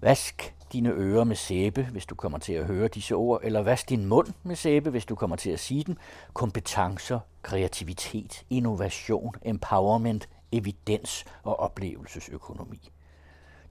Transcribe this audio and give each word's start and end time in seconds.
Vask 0.00 0.54
dine 0.72 0.90
ører 0.90 1.24
med 1.24 1.36
sæbe, 1.36 1.88
hvis 1.92 2.06
du 2.06 2.14
kommer 2.14 2.38
til 2.38 2.52
at 2.52 2.66
høre 2.66 2.88
disse 2.88 3.14
ord, 3.14 3.40
eller 3.42 3.62
vask 3.62 3.88
din 3.88 4.06
mund 4.06 4.28
med 4.42 4.56
sæbe, 4.56 4.90
hvis 4.90 5.06
du 5.06 5.14
kommer 5.14 5.36
til 5.36 5.50
at 5.50 5.60
sige 5.60 5.84
dem. 5.84 5.96
Kompetencer, 6.32 7.20
kreativitet, 7.42 8.44
innovation, 8.50 9.34
empowerment, 9.42 10.28
evidens 10.52 11.24
og 11.42 11.60
oplevelsesøkonomi. 11.60 12.90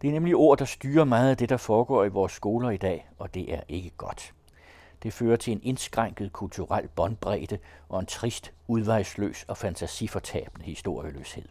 Det 0.01 0.07
er 0.07 0.11
nemlig 0.11 0.35
ord, 0.35 0.57
der 0.57 0.65
styrer 0.65 1.03
meget 1.03 1.29
af 1.29 1.37
det, 1.37 1.49
der 1.49 1.57
foregår 1.57 2.03
i 2.03 2.09
vores 2.09 2.31
skoler 2.31 2.69
i 2.69 2.77
dag, 2.77 3.09
og 3.19 3.33
det 3.33 3.53
er 3.53 3.61
ikke 3.67 3.91
godt. 3.97 4.33
Det 5.03 5.13
fører 5.13 5.35
til 5.35 5.53
en 5.53 5.59
indskrænket 5.63 6.33
kulturel 6.33 6.87
båndbredde 6.87 7.57
og 7.89 7.99
en 7.99 8.05
trist, 8.05 8.51
udvejsløs 8.67 9.45
og 9.47 9.57
fantasifortabende 9.57 10.65
historieløshed. 10.65 11.47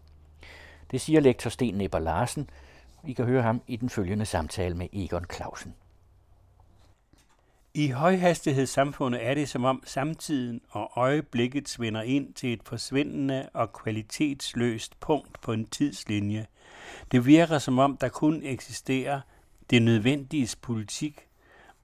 Det 0.90 1.00
siger 1.00 1.20
lektor 1.20 1.50
Sten 1.50 1.74
Nepper 1.74 1.98
Larsen. 1.98 2.50
I 3.06 3.12
kan 3.12 3.24
høre 3.24 3.42
ham 3.42 3.62
i 3.66 3.76
den 3.76 3.90
følgende 3.90 4.26
samtale 4.26 4.74
med 4.74 4.88
Egon 4.92 5.24
Clausen. 5.34 5.74
I 7.74 7.88
højhastighedssamfundet 7.88 9.26
er 9.26 9.34
det 9.34 9.48
som 9.48 9.64
om 9.64 9.82
samtiden 9.84 10.60
og 10.70 10.90
øjeblikket 10.96 11.68
svinder 11.68 12.02
ind 12.02 12.34
til 12.34 12.52
et 12.52 12.60
forsvindende 12.64 13.48
og 13.54 13.72
kvalitetsløst 13.72 15.00
punkt 15.00 15.40
på 15.40 15.52
en 15.52 15.66
tidslinje. 15.66 16.46
Det 17.12 17.26
virker 17.26 17.58
som 17.58 17.78
om 17.78 17.96
der 17.96 18.08
kun 18.08 18.42
eksisterer 18.42 19.20
det 19.70 19.82
nødvendige 19.82 20.56
politik 20.62 21.26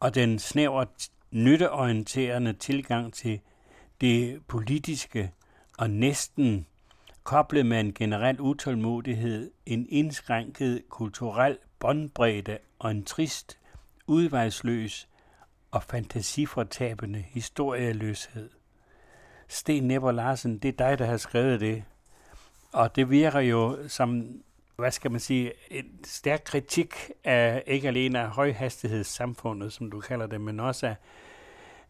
og 0.01 0.15
den 0.15 0.39
snævert 0.39 1.09
nytteorienterende 1.31 2.53
tilgang 2.53 3.13
til 3.13 3.41
det 4.01 4.43
politiske 4.49 5.33
og 5.79 5.91
næsten 5.91 6.67
koblet 7.25 7.67
med 7.67 7.81
en 7.81 7.95
generel 7.95 8.41
utålmodighed, 8.41 9.51
en 9.67 9.87
indskrænket 9.89 10.83
kulturel 10.89 11.59
båndbredde 11.79 12.59
og 12.79 12.91
en 12.91 13.05
trist, 13.05 13.59
udvejsløs 14.07 15.09
og 15.71 15.83
fantasifortabende 15.83 17.25
historieløshed. 17.29 18.51
Sten 19.49 19.85
Nepper 19.85 20.13
Larsen, 20.13 20.59
det 20.59 20.69
er 20.69 20.89
dig, 20.89 20.99
der 20.99 21.07
har 21.07 21.17
skrevet 21.17 21.61
det. 21.61 21.85
Og 22.73 22.97
det 22.97 23.11
virker 23.11 23.41
jo 23.41 23.89
som, 23.89 24.43
hvad 24.77 24.91
skal 24.91 25.11
man 25.11 25.21
sige, 25.21 25.53
en 25.71 26.05
stærk 26.05 26.43
kritik 26.45 26.95
af 27.25 27.63
ikke 27.67 27.89
alene 27.89 28.21
af 28.21 28.29
højhastighedssamfundet, 28.31 29.73
som 29.73 29.91
du 29.91 30.01
kalder 30.01 30.27
det, 30.27 30.41
men 30.41 30.61
også 30.61 30.87
af, 30.87 30.97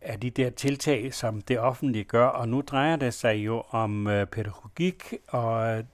af 0.02 0.20
de 0.20 0.30
der 0.30 0.50
tiltag, 0.50 1.14
som 1.14 1.40
det 1.40 1.58
offentlige 1.58 2.04
gør. 2.04 2.26
Og 2.26 2.48
nu 2.48 2.60
drejer 2.60 2.96
det 2.96 3.14
sig 3.14 3.34
jo 3.34 3.62
om 3.70 4.06
øh, 4.06 4.26
pædagogik, 4.26 5.14
og 5.28 5.78
øh, 5.78 5.84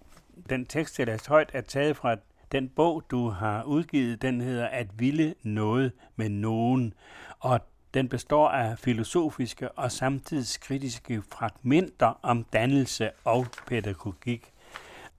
den 0.51 0.67
tekst, 0.67 0.99
jeg 0.99 1.07
læste 1.07 1.29
højt, 1.29 1.51
er 1.53 1.61
taget 1.61 1.97
fra 1.97 2.17
den 2.53 2.69
bog, 2.69 3.03
du 3.11 3.29
har 3.29 3.63
udgivet. 3.63 4.23
Den 4.23 4.41
hedder 4.41 4.67
At 4.67 4.87
ville 4.99 5.35
noget 5.43 5.93
med 6.17 6.29
nogen. 6.29 6.95
Og 7.41 7.61
den 7.95 8.09
består 8.09 8.49
af 8.49 8.79
filosofiske 8.79 9.73
og 9.73 9.93
samtidskritiske 9.93 11.23
fragmenter 11.33 12.19
om 12.23 12.45
dannelse 12.53 13.11
og 13.25 13.47
pædagogik. 13.67 14.53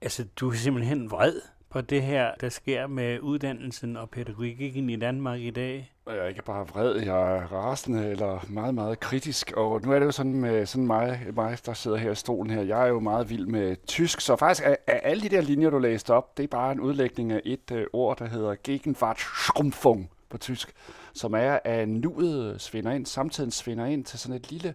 Altså, 0.00 0.24
du 0.36 0.50
er 0.50 0.54
simpelthen 0.54 1.10
vred 1.10 1.40
på 1.70 1.80
det 1.80 2.02
her, 2.02 2.34
der 2.40 2.48
sker 2.48 2.86
med 2.86 3.20
uddannelsen 3.20 3.96
og 3.96 4.10
pædagogikken 4.10 4.90
i 4.90 4.96
Danmark 4.96 5.40
i 5.40 5.50
dag? 5.50 5.92
Jeg 6.06 6.18
er 6.18 6.26
ikke 6.26 6.42
bare 6.42 6.68
vred, 6.68 6.96
jeg 6.96 7.36
er 7.36 7.52
rasende 7.52 8.10
eller 8.10 8.46
meget, 8.48 8.74
meget 8.74 9.00
kritisk. 9.00 9.52
Og 9.56 9.80
nu 9.82 9.92
er 9.92 9.98
det 9.98 10.06
jo 10.06 10.10
sådan 10.10 10.34
med 10.34 10.66
sådan 10.66 10.86
mig, 10.86 11.26
mig, 11.34 11.58
der 11.66 11.72
sidder 11.72 11.96
her 11.96 12.10
i 12.10 12.14
stolen 12.14 12.50
her. 12.50 12.62
Jeg 12.62 12.82
er 12.82 12.86
jo 12.86 13.00
meget 13.00 13.30
vild 13.30 13.46
med 13.46 13.76
tysk, 13.86 14.20
så 14.20 14.36
faktisk 14.36 14.66
er, 14.66 14.76
er 14.86 15.00
alle 15.00 15.22
de 15.22 15.28
der 15.28 15.40
linjer, 15.40 15.70
du 15.70 15.78
læste 15.78 16.14
op, 16.14 16.36
det 16.36 16.42
er 16.42 16.48
bare 16.48 16.72
en 16.72 16.80
udlægning 16.80 17.32
af 17.32 17.40
et 17.44 17.70
uh, 17.70 17.78
ord, 17.92 18.18
der 18.18 18.26
hedder 18.26 18.54
Gegenwartschrumpfung 18.64 20.10
på 20.28 20.38
tysk, 20.38 20.72
som 21.14 21.34
er, 21.34 21.58
at 21.64 21.88
nuet 21.88 22.60
svinder 22.60 22.90
ind, 22.92 23.06
samtiden 23.06 23.50
svinder 23.50 23.86
ind 23.86 24.04
til 24.04 24.18
sådan 24.18 24.36
et 24.36 24.50
lille 24.50 24.74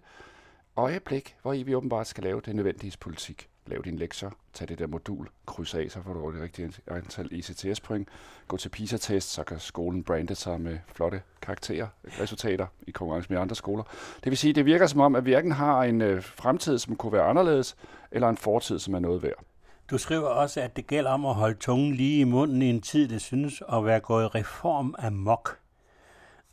øjeblik, 0.75 1.35
hvor 1.41 1.53
I 1.53 1.63
vi 1.63 1.75
åbenbart 1.75 2.07
skal 2.07 2.23
lave 2.23 2.41
det 2.45 2.55
nødvendige 2.55 2.97
politik 2.99 3.49
lav 3.67 3.81
dine 3.85 3.97
lektier, 3.97 4.29
tag 4.53 4.67
det 4.67 4.79
der 4.79 4.87
modul, 4.87 5.27
kryds 5.45 5.73
af, 5.73 5.91
så 5.91 6.01
får 6.01 6.13
du 6.13 6.33
det 6.33 6.41
rigtige 6.41 6.73
antal 6.87 7.29
ECTS-point. 7.31 8.09
Gå 8.47 8.57
til 8.57 8.69
PISA-test, 8.69 9.31
så 9.31 9.43
kan 9.43 9.59
skolen 9.59 10.03
brande 10.03 10.35
sig 10.35 10.61
med 10.61 10.77
flotte 10.93 11.21
karakterer, 11.41 11.87
resultater 12.21 12.67
i 12.87 12.91
konkurrence 12.91 13.33
med 13.33 13.41
andre 13.41 13.55
skoler. 13.55 13.83
Det 14.23 14.29
vil 14.29 14.37
sige, 14.37 14.53
det 14.53 14.65
virker 14.65 14.87
som 14.87 14.99
om, 14.99 15.15
at 15.15 15.25
vi 15.25 15.31
hverken 15.31 15.51
har 15.51 15.83
en 15.83 16.01
øh, 16.01 16.23
fremtid, 16.23 16.77
som 16.77 16.95
kunne 16.95 17.13
være 17.13 17.23
anderledes, 17.23 17.75
eller 18.11 18.29
en 18.29 18.37
fortid, 18.37 18.79
som 18.79 18.93
er 18.93 18.99
noget 18.99 19.23
værd. 19.23 19.43
Du 19.89 19.97
skriver 19.97 20.27
også, 20.27 20.61
at 20.61 20.75
det 20.75 20.87
gælder 20.87 21.11
om 21.11 21.25
at 21.25 21.35
holde 21.35 21.57
tungen 21.59 21.93
lige 21.93 22.19
i 22.19 22.23
munden 22.23 22.61
i 22.61 22.69
en 22.69 22.81
tid, 22.81 23.07
det 23.07 23.21
synes 23.21 23.63
at 23.73 23.85
være 23.85 23.99
gået 23.99 24.35
reform 24.35 24.95
af 24.99 25.11
mok. 25.11 25.59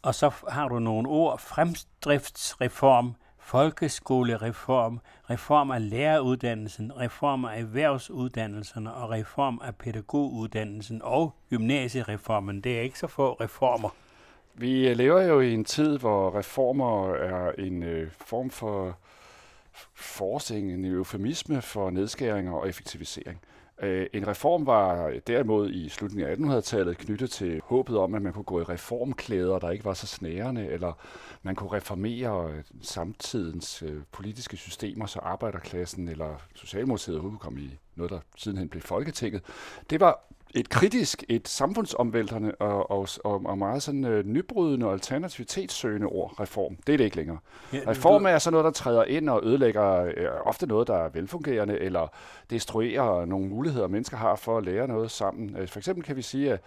Og 0.02 0.14
så 0.14 0.30
har 0.48 0.68
du 0.68 0.78
nogle 0.78 1.08
ord, 1.08 1.38
fremdriftsreform, 1.38 3.14
folkeskolereform, 3.52 5.00
reform 5.30 5.70
af 5.70 5.90
læreruddannelsen, 5.90 6.92
reform 6.96 7.44
af 7.44 7.58
erhvervsuddannelserne 7.58 8.94
og 8.94 9.10
reform 9.10 9.60
af 9.64 9.76
pædagoguddannelsen 9.76 11.00
og 11.04 11.32
gymnasiereformen. 11.50 12.60
Det 12.60 12.78
er 12.78 12.80
ikke 12.80 12.98
så 12.98 13.06
få 13.06 13.32
reformer. 13.32 13.88
Vi 14.54 14.88
øh, 14.88 14.96
lever 14.96 15.22
jo 15.22 15.40
i 15.40 15.54
en 15.54 15.64
tid, 15.64 15.98
hvor 15.98 16.38
reformer 16.38 17.14
er 17.14 17.52
en 17.58 17.82
øh, 17.82 18.10
form 18.26 18.50
for 18.50 18.98
forsing, 19.94 20.72
en 20.72 20.84
eufemisme 20.84 21.62
for 21.62 21.90
nedskæringer 21.90 22.52
og 22.52 22.68
effektivisering. 22.68 23.40
Øh, 23.82 24.06
en 24.12 24.28
reform 24.28 24.66
var 24.66 25.12
derimod 25.26 25.70
i 25.70 25.88
slutningen 25.88 26.50
af 26.50 26.60
1800-tallet 26.60 26.98
knyttet 26.98 27.30
til 27.30 27.60
håbet 27.64 27.98
om, 27.98 28.14
at 28.14 28.22
man 28.22 28.32
kunne 28.32 28.44
gå 28.44 28.60
i 28.60 28.64
reformklæder, 28.64 29.58
der 29.58 29.70
ikke 29.70 29.84
var 29.84 29.94
så 29.94 30.06
snærende, 30.06 30.66
eller 30.66 30.92
man 31.42 31.54
kunne 31.54 31.72
reformere 31.72 32.50
øh, 32.52 32.62
samtidens 32.82 33.82
øh, 33.82 34.02
politiske 34.12 34.56
systemer, 34.56 35.06
så 35.06 35.18
arbejderklassen 35.18 36.08
eller 36.08 36.42
Socialdemokratiet 36.54 37.20
kunne 37.20 37.38
komme 37.38 37.60
i 37.60 37.78
noget, 37.96 38.10
der 38.10 38.18
sidenhen 38.36 38.68
blev 38.68 38.82
Folketinget. 38.82 39.42
Det 39.90 40.00
var 40.00 40.24
et 40.54 40.68
kritisk, 40.68 41.24
et 41.28 41.48
samfundsomvæltende 41.48 42.54
og, 42.54 42.90
og, 42.90 43.08
og, 43.24 43.42
og 43.44 43.58
meget 43.58 43.82
sådan 43.82 44.04
øh, 44.04 44.26
nybrydende 44.26 44.86
og 44.86 44.92
alternativitetssøgende 44.92 46.06
ord, 46.06 46.40
reform. 46.40 46.76
Det 46.86 46.92
er 46.92 46.96
det 46.96 47.04
ikke 47.04 47.16
længere. 47.16 47.38
Ja, 47.72 47.78
reform 47.86 48.26
er 48.26 48.38
sådan 48.38 48.52
noget, 48.52 48.64
der 48.64 48.70
træder 48.70 49.04
ind 49.04 49.28
og 49.28 49.40
ødelægger 49.44 50.04
øh, 50.04 50.26
ofte 50.44 50.66
noget, 50.66 50.88
der 50.88 50.96
er 50.96 51.08
velfungerende, 51.08 51.78
eller 51.78 52.08
destruerer 52.50 53.24
nogle 53.24 53.48
muligheder, 53.48 53.88
mennesker 53.88 54.16
har 54.16 54.36
for 54.36 54.58
at 54.58 54.64
lære 54.64 54.88
noget 54.88 55.10
sammen. 55.10 55.56
Øh, 55.56 55.68
for 55.68 55.78
eksempel 55.78 56.04
kan 56.04 56.16
vi 56.16 56.22
sige, 56.22 56.52
at 56.52 56.60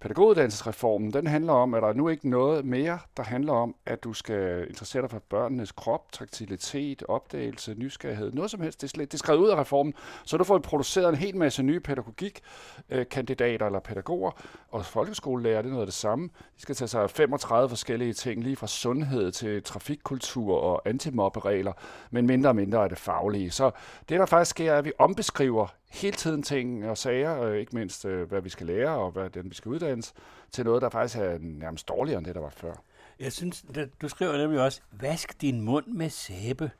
Pædagoguddannelsesreformen, 0.00 1.12
den 1.12 1.26
handler 1.26 1.52
om, 1.52 1.74
at 1.74 1.82
der 1.82 1.88
er 1.88 1.92
nu 1.92 2.08
ikke 2.08 2.28
noget 2.28 2.64
mere, 2.64 2.98
der 3.16 3.22
handler 3.22 3.52
om, 3.52 3.74
at 3.86 4.04
du 4.04 4.12
skal 4.12 4.66
interessere 4.68 5.02
dig 5.02 5.10
for 5.10 5.18
børnenes 5.18 5.72
krop, 5.72 6.12
taktilitet, 6.12 7.02
opdagelse, 7.08 7.74
nysgerrighed, 7.74 8.32
noget 8.32 8.50
som 8.50 8.60
helst. 8.60 8.80
Det 8.80 8.86
er, 8.86 8.88
slet, 8.88 9.12
det 9.12 9.18
er 9.18 9.18
skrevet 9.18 9.40
ud 9.40 9.48
af 9.48 9.56
reformen, 9.56 9.94
så 10.24 10.36
du 10.36 10.44
får 10.44 10.58
produceret 10.58 11.08
en 11.08 11.14
hel 11.14 11.36
masse 11.36 11.62
nye 11.62 11.80
pædagogikkandidater 11.80 13.66
øh, 13.66 13.66
eller 13.66 13.80
pædagoger, 13.80 14.30
og 14.70 14.84
folkeskolelærer, 14.84 15.62
det 15.62 15.68
er 15.68 15.72
noget 15.72 15.82
af 15.82 15.86
det 15.86 15.94
samme. 15.94 16.28
De 16.56 16.62
skal 16.62 16.74
tage 16.74 16.88
sig 16.88 17.02
af 17.02 17.10
35 17.10 17.68
forskellige 17.68 18.12
ting, 18.12 18.42
lige 18.44 18.56
fra 18.56 18.66
sundhed 18.66 19.32
til 19.32 19.62
trafikkultur 19.62 20.58
og 20.58 20.82
antimobberegler, 20.84 21.72
men 22.10 22.26
mindre 22.26 22.50
og 22.50 22.56
mindre 22.56 22.84
er 22.84 22.88
det 22.88 22.98
faglige. 22.98 23.50
Så 23.50 23.70
det, 24.08 24.20
der 24.20 24.26
faktisk 24.26 24.50
sker, 24.50 24.72
er, 24.72 24.78
at 24.78 24.84
vi 24.84 24.92
ombeskriver 24.98 25.66
hele 25.88 26.16
tiden 26.16 26.42
ting 26.42 26.88
og 26.88 26.98
sager, 26.98 27.42
øh, 27.42 27.56
ikke 27.56 27.76
mindst 27.76 28.04
øh, 28.04 28.28
hvad 28.28 28.40
vi 28.40 28.48
skal 28.48 28.66
lære 28.66 28.90
og 28.90 29.10
hvad 29.10 29.30
den 29.30 29.50
vi 29.50 29.54
skal 29.54 29.68
uddannes, 29.68 30.14
til 30.50 30.64
noget, 30.64 30.82
der 30.82 30.88
faktisk 30.88 31.18
er 31.18 31.38
nærmest 31.40 31.88
dårligere 31.88 32.18
end 32.18 32.26
det, 32.26 32.34
der 32.34 32.40
var 32.40 32.50
før. 32.50 32.74
Jeg 33.20 33.32
synes, 33.32 33.64
du 34.02 34.08
skriver 34.08 34.38
nemlig 34.38 34.60
også, 34.60 34.80
vask 34.92 35.40
din 35.40 35.60
mund 35.60 35.86
med 35.86 36.10
sæbe, 36.10 36.70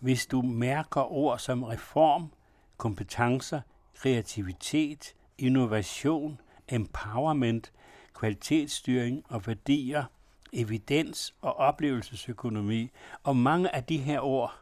hvis 0.00 0.26
du 0.26 0.42
mærker 0.42 1.12
ord 1.12 1.38
som 1.38 1.62
reform, 1.62 2.32
kompetencer, 2.76 3.60
kreativitet, 3.94 5.14
innovation, 5.38 6.40
empowerment, 6.68 7.72
kvalitetsstyring 8.14 9.24
og 9.28 9.46
værdier, 9.46 10.04
evidens 10.52 11.34
og 11.40 11.56
oplevelsesøkonomi. 11.56 12.90
Og 13.22 13.36
mange 13.36 13.74
af 13.74 13.84
de 13.84 13.98
her 13.98 14.20
ord 14.20 14.59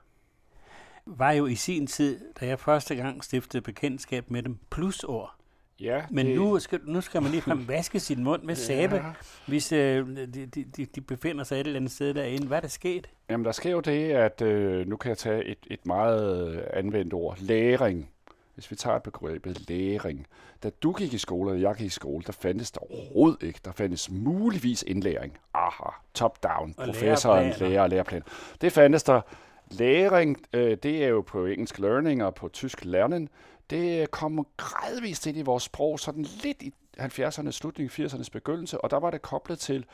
var 1.16 1.32
jo 1.32 1.46
i 1.46 1.54
sin 1.54 1.86
tid, 1.86 2.20
da 2.40 2.46
jeg 2.46 2.58
første 2.58 2.94
gang 2.94 3.24
stiftede 3.24 3.62
bekendtskab 3.62 4.30
med 4.30 4.42
dem, 4.42 4.58
plusord. 4.70 5.34
Ja, 5.80 6.02
Men 6.10 6.26
det... 6.26 6.36
nu, 6.36 6.58
skal, 6.58 6.80
nu 6.84 7.00
skal 7.00 7.22
man 7.22 7.30
ligefrem 7.30 7.68
vaske 7.68 8.00
sin 8.00 8.24
mund 8.24 8.42
med 8.42 8.54
sæbe, 8.54 8.96
ja. 8.96 9.02
hvis 9.46 9.72
øh, 9.72 10.06
de, 10.34 10.46
de, 10.46 10.84
de 10.84 11.00
befinder 11.00 11.44
sig 11.44 11.60
et 11.60 11.66
eller 11.66 11.80
andet 11.80 11.92
sted 11.92 12.14
derinde. 12.14 12.46
Hvad 12.46 12.56
er 12.56 12.60
der 12.60 12.68
sket? 12.68 13.10
Jamen, 13.30 13.44
der 13.44 13.52
sker 13.52 13.70
jo 13.70 13.80
det, 13.80 14.10
at 14.12 14.42
øh, 14.42 14.88
nu 14.88 14.96
kan 14.96 15.08
jeg 15.08 15.18
tage 15.18 15.44
et, 15.44 15.58
et 15.66 15.86
meget 15.86 16.58
anvendt 16.72 17.14
ord. 17.14 17.38
Læring. 17.40 18.10
Hvis 18.54 18.70
vi 18.70 18.76
tager 18.76 18.98
begrebet 18.98 19.68
læring. 19.68 20.26
Da 20.62 20.70
du 20.82 20.92
gik 20.92 21.12
i 21.14 21.18
skole, 21.18 21.50
og 21.50 21.60
jeg 21.60 21.74
gik 21.74 21.86
i 21.86 21.90
skole, 21.90 22.24
der 22.26 22.32
fandtes 22.32 22.70
der 22.70 22.80
overhovedet 22.92 23.42
ikke. 23.42 23.60
Der 23.64 23.72
fandtes 23.72 24.10
muligvis 24.10 24.84
indlæring. 24.86 25.38
Aha, 25.54 25.90
top-down, 26.14 26.74
professoren, 26.74 27.52
lærer 27.60 27.82
og 27.82 27.90
læreplan. 27.90 28.22
Det 28.60 28.72
fandtes 28.72 29.02
der 29.02 29.20
Læring, 29.70 30.36
øh, 30.52 30.76
det 30.82 31.04
er 31.04 31.08
jo 31.08 31.20
på 31.20 31.46
engelsk 31.46 31.78
learning 31.78 32.24
og 32.24 32.34
på 32.34 32.48
tysk 32.48 32.84
lernen. 32.84 33.28
Det 33.70 34.00
øh, 34.00 34.06
kommer 34.06 34.44
gradvist 34.56 35.26
ind 35.26 35.36
i 35.36 35.42
vores 35.42 35.62
sprog, 35.62 36.00
sådan 36.00 36.26
lidt 36.42 36.62
i, 36.62 36.72
70'ernes 37.00 37.50
slutning, 37.50 37.90
80'ernes 37.90 38.28
begyndelse, 38.32 38.80
og 38.80 38.90
der 38.90 38.96
var 38.96 39.10
det 39.10 39.22
koblet 39.22 39.58
til 39.58 39.84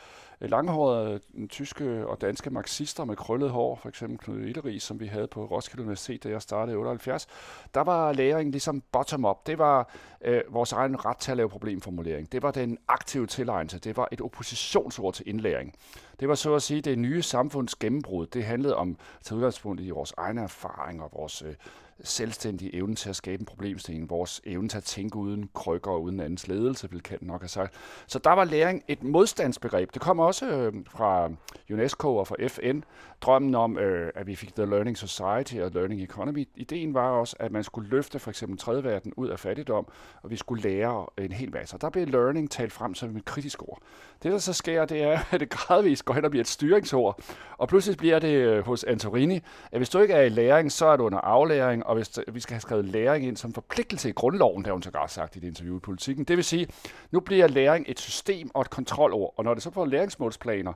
øh, 0.41 0.51
langhårede 0.51 1.21
øh, 1.35 1.49
tyske 1.49 2.07
og 2.07 2.21
danske 2.21 2.51
marxister 2.51 3.05
med 3.05 3.17
krøllet 3.17 3.51
hår, 3.51 3.77
for 3.77 3.89
eksempel 3.89 4.19
Knud 4.19 4.41
Illeris, 4.41 4.83
som 4.83 5.01
vi 5.01 5.07
havde 5.07 5.27
på 5.27 5.45
Roskilde 5.45 5.83
Universitet, 5.83 6.25
da 6.25 6.29
jeg 6.29 6.43
startede 6.43 6.75
i 6.75 6.79
78. 6.79 7.27
Der 7.75 7.81
var 7.81 8.13
læringen 8.13 8.51
ligesom 8.51 8.83
bottom-up. 8.93 9.47
Det 9.47 9.59
var 9.59 9.91
øh, 10.25 10.41
vores 10.49 10.73
egen 10.73 11.05
ret 11.05 11.17
til 11.17 11.31
at 11.31 11.37
lave 11.37 11.49
problemformulering. 11.49 12.33
Det 12.33 12.43
var 12.43 12.51
den 12.51 12.79
aktive 12.89 13.27
tilegnelse. 13.27 13.79
Det 13.79 13.97
var 13.97 14.09
et 14.13 14.21
oppositionsord 14.21 15.15
til 15.15 15.29
indlæring. 15.29 15.75
Det 16.21 16.29
var 16.29 16.35
så 16.35 16.55
at 16.55 16.63
sige 16.63 16.81
det 16.81 16.99
nye 16.99 17.23
samfunds 17.23 17.75
gennembrud. 17.75 18.27
Det 18.27 18.45
handlede 18.45 18.77
om 18.77 18.91
at 18.91 19.25
tage 19.25 19.37
udgangspunkt 19.37 19.81
i 19.81 19.91
vores 19.91 20.13
egne 20.17 20.43
erfaringer, 20.43 21.09
vores 21.13 21.43
øh, 21.43 21.55
selvstændige 22.03 22.75
evne 22.75 22.95
til 22.95 23.09
at 23.09 23.17
skabe 23.17 23.41
en 23.41 23.47
problemstilling, 23.47 24.11
vores 24.11 24.41
evne 24.45 24.69
til 24.69 24.77
at 24.77 24.85
tænke 24.85 25.17
uden 25.17 25.51
krykker 25.55 25.91
og 25.91 26.03
uden 26.03 26.21
andens 26.21 26.49
ledelse, 26.49 26.91
vil 26.91 27.03
Kant 27.03 27.23
nok 27.23 27.41
have 27.41 27.49
sagt. 27.49 27.75
Så 28.07 28.19
der 28.19 28.31
var 28.31 28.45
læring 28.45 28.83
et 28.89 29.03
modstandsbegreb. 29.03 29.95
Det 29.95 30.03
kom 30.03 30.19
også 30.19 30.47
øh, 30.47 30.73
fra 30.91 31.31
UNESCO 31.71 32.17
og 32.17 32.27
fra 32.27 32.37
FN. 32.49 32.81
Drømmen 33.25 33.55
om, 33.55 33.79
øh, 33.79 34.11
at 34.15 34.27
vi 34.27 34.35
fik 34.35 34.55
The 34.55 34.67
Learning 34.67 34.99
Society 34.99 35.57
og 35.57 35.71
Learning 35.71 36.03
Economy. 36.03 36.49
Ideen 36.57 36.95
var 36.95 37.11
også, 37.11 37.37
at 37.41 37.53
man 37.53 37.65
skulle 37.65 37.89
løfte 37.89 38.19
for 38.19 38.31
eksempel 38.31 38.59
tredje 38.59 38.85
verden 38.85 39.13
ud 39.17 39.29
af 39.29 39.39
fattigdom, 39.39 39.87
og 40.23 40.31
vi 40.31 40.37
skulle 40.37 40.63
lære 40.63 41.07
en 41.19 41.33
hel 41.33 41.53
masse. 41.53 41.77
Og 41.77 41.81
der 41.81 41.91
blev 41.91 42.07
learning 42.07 42.51
talt 42.51 42.73
frem 42.73 42.95
som 42.95 43.17
et 43.17 43.25
kritisk 43.25 43.63
ord. 43.63 43.79
Det, 44.23 44.33
der 44.33 44.39
så 44.39 44.53
sker, 44.53 44.85
det 44.85 45.03
er, 45.03 45.19
at 45.33 45.41
det 45.41 45.51
gradvist 45.51 46.05
går 46.05 46.15
hen 46.15 46.25
og 46.25 46.31
bliver 46.31 46.43
et 46.43 46.49
styringsord. 46.49 47.21
Og 47.59 47.69
pludselig 47.69 47.99
bliver 47.99 48.19
det 48.19 48.35
øh, 48.35 48.67
hos 48.67 48.85
Antorini, 48.85 49.41
at 49.73 49.79
hvis 49.79 49.89
du 49.89 49.99
ikke 49.99 50.15
er 50.15 50.23
i 50.23 50.29
læring, 50.29 50.73
så 50.73 50.87
er 50.87 50.97
du 50.97 51.05
under 51.05 51.19
aflæring, 51.19 51.87
og 51.87 51.95
hvis 51.95 52.19
øh, 52.19 52.35
vi 52.35 52.41
skal 52.41 52.55
have 52.55 52.61
skrevet 52.61 52.85
læring 52.85 53.27
ind 53.27 53.37
som 53.37 53.53
forpligtelse 53.53 54.09
i 54.09 54.13
grundloven, 54.13 54.59
det 54.59 54.67
har 54.67 54.73
hun 54.73 54.83
godt 54.93 55.11
sagt 55.11 55.37
i 55.37 55.39
det 55.39 55.47
interview 55.47 55.77
i 55.77 55.81
politikken. 55.81 56.25
Det 56.25 56.37
vil 56.37 56.45
sige, 56.45 56.69
nu 57.11 57.21
bliver 57.21 57.49
læring 57.49 57.85
et 57.89 58.01
system 58.01 58.51
og 58.55 58.63
et 58.63 58.71
kontrolord, 58.71 59.35
og 59.37 59.45
når 59.45 59.55
det 59.55 59.63
så 59.63 59.71
får 59.71 59.87
læringsmålsplaner, 59.87 60.73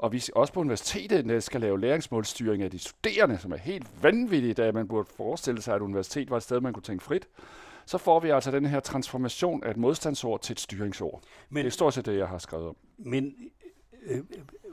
og 0.00 0.12
vi 0.12 0.22
også 0.34 0.52
på 0.52 0.60
universitetet 0.60 1.42
skal 1.42 1.60
lave 1.60 1.80
læringsmålsstyring 1.80 2.62
af 2.62 2.70
de 2.70 2.78
studerende, 2.78 3.38
som 3.38 3.52
er 3.52 3.56
helt 3.56 4.02
vanvittigt, 4.02 4.56
da 4.56 4.72
man 4.72 4.88
burde 4.88 5.08
forestille 5.16 5.62
sig, 5.62 5.74
at 5.74 5.80
universitet 5.80 6.30
var 6.30 6.36
et 6.36 6.42
sted, 6.42 6.60
man 6.60 6.72
kunne 6.72 6.82
tænke 6.82 7.04
frit 7.04 7.28
så 7.90 7.98
får 7.98 8.20
vi 8.20 8.30
altså 8.30 8.50
den 8.50 8.66
her 8.66 8.80
transformation 8.80 9.64
af 9.64 9.70
et 9.70 9.76
modstandsord 9.76 10.40
til 10.40 10.52
et 10.52 10.60
styringsord. 10.60 11.22
Men, 11.48 11.64
det 11.64 11.66
er 11.66 11.72
stort 11.72 11.94
set 11.94 12.06
det, 12.06 12.18
jeg 12.18 12.28
har 12.28 12.38
skrevet 12.38 12.68
om. 12.68 12.76
Men 12.98 13.34
øh, 14.02 14.20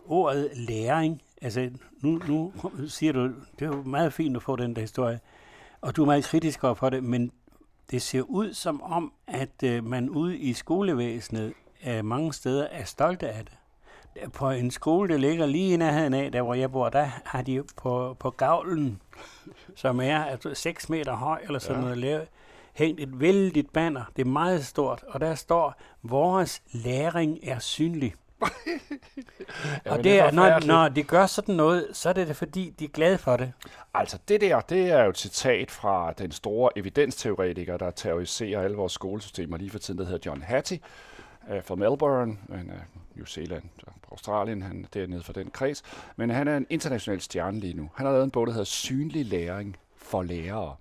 ordet 0.05 0.51
læring, 0.55 1.21
altså 1.41 1.69
nu, 2.01 2.21
nu 2.27 2.53
siger 2.87 3.13
du, 3.13 3.25
det 3.59 3.61
er 3.61 3.65
jo 3.65 3.83
meget 3.83 4.13
fint 4.13 4.35
at 4.35 4.43
få 4.43 4.55
den 4.55 4.75
der 4.75 4.81
historie, 4.81 5.19
og 5.81 5.95
du 5.95 6.01
er 6.01 6.05
meget 6.05 6.23
kritisk 6.23 6.63
over 6.63 6.73
for 6.73 6.89
det, 6.89 7.03
men 7.03 7.31
det 7.91 8.01
ser 8.01 8.21
ud 8.21 8.53
som 8.53 8.81
om, 8.81 9.13
at 9.27 9.63
øh, 9.63 9.83
man 9.83 10.09
ude 10.09 10.37
i 10.37 10.53
skolevæsenet 10.53 11.53
øh, 11.87 12.05
mange 12.05 12.33
steder 12.33 12.63
er 12.63 12.83
stolte 12.83 13.29
af 13.29 13.45
det. 13.45 13.53
På 14.33 14.49
en 14.49 14.71
skole, 14.71 15.13
der 15.13 15.17
ligger 15.17 15.45
lige 15.45 15.73
i 15.73 15.77
nærheden 15.77 16.13
af, 16.13 16.31
der 16.31 16.41
hvor 16.41 16.53
jeg 16.53 16.71
bor, 16.71 16.89
der 16.89 17.09
har 17.25 17.41
de 17.41 17.63
på, 17.77 18.15
på 18.19 18.29
gavlen, 18.29 19.01
som 19.75 19.99
er 19.99 20.23
altså 20.23 20.53
6 20.53 20.89
meter 20.89 21.15
høj 21.15 21.39
eller 21.43 21.59
sådan 21.59 21.75
ja. 21.75 21.81
noget, 21.81 21.97
lavet, 21.97 22.27
hængt 22.73 22.99
et 23.01 23.19
vældigt 23.19 23.73
banner. 23.73 24.03
Det 24.15 24.21
er 24.21 24.29
meget 24.29 24.65
stort, 24.65 25.03
og 25.07 25.19
der 25.19 25.35
står, 25.35 25.75
vores 26.03 26.61
læring 26.71 27.39
er 27.43 27.59
synlig. 27.59 28.13
ja, 29.85 29.91
og 29.91 30.03
det 30.03 30.19
er, 30.19 30.31
når, 30.31 30.65
når 30.65 30.89
de 30.89 31.03
gør 31.03 31.25
sådan 31.25 31.55
noget, 31.55 31.87
så 31.93 32.09
er 32.09 32.13
det 32.13 32.35
fordi, 32.35 32.73
de 32.79 32.85
er 32.85 32.89
glade 32.89 33.17
for 33.17 33.37
det. 33.37 33.53
Altså 33.93 34.17
det 34.27 34.41
der, 34.41 34.59
det 34.59 34.89
er 34.91 35.03
jo 35.03 35.09
et 35.09 35.17
citat 35.17 35.71
fra 35.71 36.13
den 36.17 36.31
store 36.31 36.77
evidensteoretiker, 36.77 37.77
der 37.77 37.91
terroriserer 37.91 38.61
alle 38.61 38.77
vores 38.77 38.93
skolesystemer 38.93 39.57
lige 39.57 39.69
for 39.69 39.79
tiden, 39.79 39.97
der 39.99 40.05
hedder 40.05 40.19
John 40.25 40.41
Hattie 40.41 40.79
fra 41.63 41.75
Melbourne, 41.75 42.37
er 42.49 42.63
New 43.15 43.25
Zealand, 43.25 43.63
Australien, 44.11 44.61
han 44.61 44.83
er 44.83 44.87
dernede 44.93 45.23
for 45.23 45.33
den 45.33 45.49
kreds, 45.49 45.83
men 46.15 46.29
han 46.29 46.47
er 46.47 46.57
en 46.57 46.67
international 46.69 47.21
stjerne 47.21 47.59
lige 47.59 47.73
nu. 47.73 47.89
Han 47.95 48.05
har 48.05 48.13
lavet 48.13 48.23
en 48.23 48.31
bog, 48.31 48.47
der 48.47 48.53
hedder 48.53 48.65
Synlig 48.65 49.25
læring 49.25 49.77
for 49.95 50.23
lærere. 50.23 50.75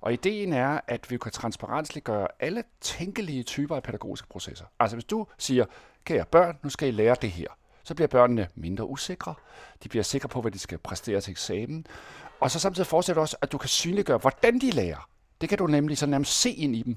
Og 0.00 0.12
ideen 0.12 0.52
er, 0.52 0.80
at 0.86 1.10
vi 1.10 1.18
kan 1.18 1.32
transparensliggøre 1.32 2.28
alle 2.40 2.64
tænkelige 2.80 3.42
typer 3.42 3.76
af 3.76 3.82
pædagogiske 3.82 4.28
processer. 4.28 4.64
Altså 4.80 4.96
hvis 4.96 5.04
du 5.04 5.26
siger, 5.38 5.64
kære 6.04 6.24
børn, 6.24 6.58
nu 6.62 6.70
skal 6.70 6.88
I 6.88 6.90
lære 6.90 7.16
det 7.22 7.30
her, 7.30 7.48
så 7.84 7.94
bliver 7.94 8.08
børnene 8.08 8.48
mindre 8.54 8.88
usikre. 8.88 9.34
De 9.82 9.88
bliver 9.88 10.02
sikre 10.02 10.28
på, 10.28 10.40
hvad 10.40 10.50
de 10.50 10.58
skal 10.58 10.78
præstere 10.78 11.20
til 11.20 11.30
eksamen. 11.30 11.86
Og 12.40 12.50
så 12.50 12.60
samtidig 12.60 12.86
fortsætter 12.86 13.22
også, 13.22 13.36
at 13.42 13.52
du 13.52 13.58
kan 13.58 13.68
synliggøre, 13.68 14.18
hvordan 14.18 14.58
de 14.58 14.70
lærer. 14.70 15.08
Det 15.40 15.48
kan 15.48 15.58
du 15.58 15.66
nemlig 15.66 15.98
så 15.98 16.06
nærmest 16.06 16.40
se 16.40 16.50
ind 16.50 16.76
i 16.76 16.82
dem 16.82 16.96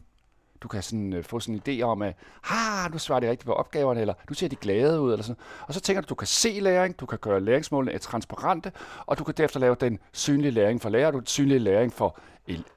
du 0.63 0.67
kan 0.67 0.83
sådan, 0.83 1.13
øh, 1.13 1.23
få 1.23 1.39
sådan 1.39 1.61
en 1.65 1.79
idé 1.79 1.83
om, 1.83 2.01
at 2.01 2.15
ha, 2.41 2.87
nu 2.87 2.97
svarer 2.97 3.19
de 3.19 3.29
rigtigt 3.29 3.45
på 3.45 3.53
opgaverne, 3.53 4.01
eller 4.01 4.13
nu 4.29 4.33
ser 4.33 4.47
de 4.47 4.55
glade 4.55 5.01
ud, 5.01 5.11
eller 5.11 5.23
sådan. 5.23 5.41
Og 5.67 5.73
så 5.73 5.79
tænker 5.79 6.01
du, 6.01 6.05
du 6.09 6.15
kan 6.15 6.27
se 6.27 6.59
læring, 6.61 6.99
du 6.99 7.05
kan 7.05 7.17
gøre 7.17 7.39
læringsmålene 7.39 7.93
øh, 7.93 7.99
transparente, 7.99 8.71
og 9.05 9.19
du 9.19 9.23
kan 9.23 9.33
derefter 9.37 9.59
lave 9.59 9.75
den 9.75 9.99
synlige 10.11 10.51
læring 10.51 10.81
for 10.81 10.89
lærer, 10.89 11.11
du 11.11 11.21
synlig 11.25 11.61
læring 11.61 11.93
for 11.93 12.19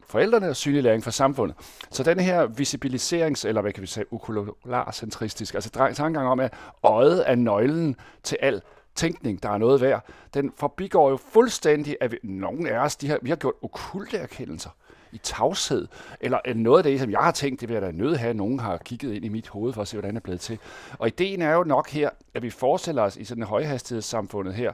forældrene 0.09 0.49
og 0.49 0.57
synlig 0.57 0.83
læring 0.83 1.05
for 1.05 1.11
samfundet. 1.11 1.57
Så 1.91 2.03
den 2.03 2.21
her 2.21 2.47
visibiliserings, 2.47 3.45
eller 3.45 3.61
hvad 3.61 3.73
kan 3.73 3.83
vi 3.83 3.87
sige, 3.87 4.05
okularcentristisk, 4.13 5.55
altså 5.55 5.71
tankegang 5.71 6.29
om, 6.29 6.41
at 6.41 6.53
øjet 6.83 7.31
er 7.31 7.35
nøglen 7.35 7.97
til 8.23 8.39
al 8.41 8.63
tænkning, 8.95 9.43
der 9.43 9.51
er 9.51 9.59
noget 9.59 9.81
værd, 9.81 10.07
den 10.35 10.53
forbigår 10.57 11.11
jo 11.11 11.17
fuldstændig, 11.17 11.97
at 12.01 12.13
vi, 12.13 12.19
nogen 12.23 12.67
af 12.67 12.79
os, 12.79 12.97
de 12.97 13.09
har, 13.09 13.19
vi 13.23 13.29
har 13.29 13.37
gjort 13.37 13.55
okulte 13.63 14.17
erkendelser 14.17 14.71
i 15.15 15.19
tavshed, 15.19 15.89
eller 16.21 16.39
noget 16.55 16.79
af 16.79 16.85
det, 16.85 17.01
som 17.01 17.11
jeg 17.11 17.19
har 17.21 17.33
tænkt, 17.33 17.61
det 17.61 17.69
vil 17.69 17.75
jeg 17.75 17.83
da 17.83 17.91
nødt 17.91 18.19
have, 18.19 18.31
at 18.31 18.37
nogen 18.37 18.59
har 18.59 18.77
kigget 18.77 19.15
ind 19.15 19.25
i 19.25 19.29
mit 19.29 19.49
hoved 19.49 19.73
for 19.73 19.83
at 19.83 19.89
se, 19.89 19.97
hvordan 19.97 20.15
det 20.15 20.21
er 20.21 20.25
blevet 20.25 20.41
til. 20.41 20.59
Og 20.99 21.07
ideen 21.07 21.43
er 21.43 21.53
jo 21.53 21.65
nok 21.65 21.91
her, 21.91 22.11
at 22.35 22.43
vi 22.43 22.51
forestiller 22.51 23.03
os 23.03 23.17
i 23.17 23.25
sådan 23.25 23.43
en 23.43 23.47
højhastighedssamfundet 23.47 24.55
her, 24.55 24.73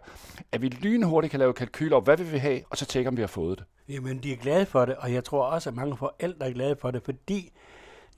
at 0.53 0.63
vi 0.63 0.69
lynhurtigt 0.69 1.31
kan 1.31 1.41
lave 1.41 1.53
kalkyler 1.53 1.97
over, 1.97 2.05
hvad 2.05 2.17
vi 2.17 2.25
vil 2.25 2.41
have, 2.41 2.61
og 2.71 2.77
så 2.77 2.87
tjekke, 2.87 3.09
om 3.09 3.17
vi 3.17 3.23
har 3.23 3.27
fået 3.27 3.59
det. 3.59 3.67
Jamen, 3.95 4.19
de 4.19 4.33
er 4.33 4.37
glade 4.37 4.67
for 4.67 4.85
det, 4.85 4.95
og 4.97 5.13
jeg 5.13 5.25
tror 5.25 5.43
også, 5.43 5.71
at 5.71 5.77
mange 5.77 5.97
forældre 5.97 6.49
er 6.49 6.53
glade 6.53 6.77
for 6.81 6.91
det, 6.91 7.03
fordi, 7.05 7.53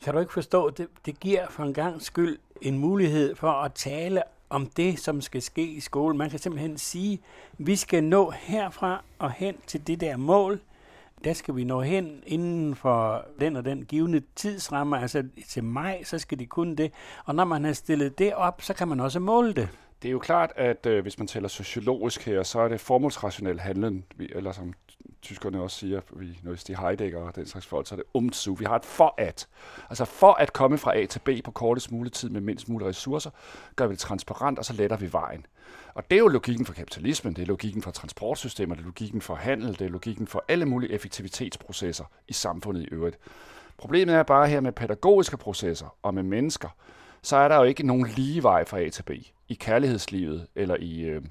kan 0.04 0.14
du 0.14 0.20
ikke 0.20 0.32
forstå, 0.32 0.70
det, 0.70 0.88
det 1.06 1.20
giver 1.20 1.46
for 1.50 1.62
en 1.62 1.74
gang 1.74 2.02
skyld 2.02 2.38
en 2.62 2.78
mulighed 2.78 3.36
for 3.36 3.50
at 3.50 3.72
tale 3.74 4.22
om 4.50 4.66
det, 4.66 4.98
som 4.98 5.20
skal 5.20 5.42
ske 5.42 5.62
i 5.62 5.80
skolen. 5.80 6.18
Man 6.18 6.30
kan 6.30 6.38
simpelthen 6.38 6.78
sige, 6.78 7.20
vi 7.58 7.76
skal 7.76 8.04
nå 8.04 8.30
herfra 8.30 9.04
og 9.18 9.32
hen 9.32 9.54
til 9.66 9.86
det 9.86 10.00
der 10.00 10.16
mål, 10.16 10.60
der 11.24 11.32
skal 11.32 11.56
vi 11.56 11.64
nå 11.64 11.80
hen 11.80 12.22
inden 12.26 12.74
for 12.74 13.26
den 13.40 13.56
og 13.56 13.64
den 13.64 13.84
givende 13.84 14.22
tidsramme, 14.36 15.00
altså 15.00 15.22
til 15.48 15.64
maj, 15.64 16.02
så 16.04 16.18
skal 16.18 16.38
de 16.38 16.46
kunne 16.46 16.76
det. 16.76 16.92
Og 17.24 17.34
når 17.34 17.44
man 17.44 17.64
har 17.64 17.72
stillet 17.72 18.18
det 18.18 18.34
op, 18.34 18.62
så 18.62 18.74
kan 18.74 18.88
man 18.88 19.00
også 19.00 19.20
måle 19.20 19.52
det. 19.52 19.68
Det 20.02 20.08
er 20.08 20.12
jo 20.12 20.18
klart, 20.18 20.52
at 20.56 20.86
øh, 20.86 21.02
hvis 21.02 21.18
man 21.18 21.26
taler 21.26 21.48
sociologisk 21.48 22.26
her, 22.26 22.42
så 22.42 22.60
er 22.60 22.68
det 22.68 22.80
formålsrationel 22.80 23.60
handlen, 23.60 24.04
eller 24.18 24.52
som 24.52 24.72
tyskerne 25.22 25.62
også 25.62 25.78
siger, 25.78 26.00
vi, 26.12 26.38
når 26.42 26.54
de 26.66 26.76
Heidegger 26.76 27.18
og 27.20 27.36
den 27.36 27.46
slags 27.46 27.66
folk, 27.66 27.88
så 27.88 27.94
er 27.94 27.96
det 27.96 28.04
umzu. 28.14 28.54
Vi 28.54 28.64
har 28.64 28.76
et 28.76 28.84
for 28.84 29.14
at. 29.18 29.48
Altså 29.90 30.04
for 30.04 30.32
at 30.32 30.52
komme 30.52 30.78
fra 30.78 30.96
A 30.98 31.06
til 31.06 31.18
B 31.18 31.28
på 31.44 31.50
kortest 31.50 31.92
mulig 31.92 32.12
tid 32.12 32.28
med 32.28 32.40
mindst 32.40 32.68
mulige 32.68 32.88
ressourcer, 32.88 33.30
gør 33.76 33.86
vi 33.86 33.92
det 33.92 33.98
transparent, 33.98 34.58
og 34.58 34.64
så 34.64 34.72
letter 34.72 34.96
vi 34.96 35.12
vejen. 35.12 35.46
Og 35.94 36.10
det 36.10 36.16
er 36.16 36.20
jo 36.20 36.28
logikken 36.28 36.66
for 36.66 36.72
kapitalismen, 36.72 37.36
det 37.36 37.42
er 37.42 37.46
logikken 37.46 37.82
for 37.82 37.90
transportsystemer, 37.90 38.74
det 38.74 38.82
er 38.82 38.86
logikken 38.86 39.20
for 39.20 39.34
handel, 39.34 39.78
det 39.78 39.80
er 39.80 39.88
logikken 39.88 40.26
for 40.26 40.44
alle 40.48 40.66
mulige 40.66 40.92
effektivitetsprocesser 40.92 42.04
i 42.28 42.32
samfundet 42.32 42.82
i 42.82 42.88
øvrigt. 42.92 43.18
Problemet 43.78 44.14
er 44.14 44.22
bare 44.22 44.48
her 44.48 44.60
med 44.60 44.72
pædagogiske 44.72 45.36
processer 45.36 45.96
og 46.02 46.14
med 46.14 46.22
mennesker, 46.22 46.68
så 47.22 47.36
er 47.36 47.48
der 47.48 47.56
jo 47.56 47.62
ikke 47.62 47.86
nogen 47.86 48.06
lige 48.16 48.42
vej 48.42 48.64
fra 48.64 48.80
A 48.80 48.88
til 48.88 49.02
B 49.02 49.10
i 49.48 49.54
kærlighedslivet 49.54 50.46
eller 50.54 50.76
i, 50.80 51.00
øh, 51.00 51.22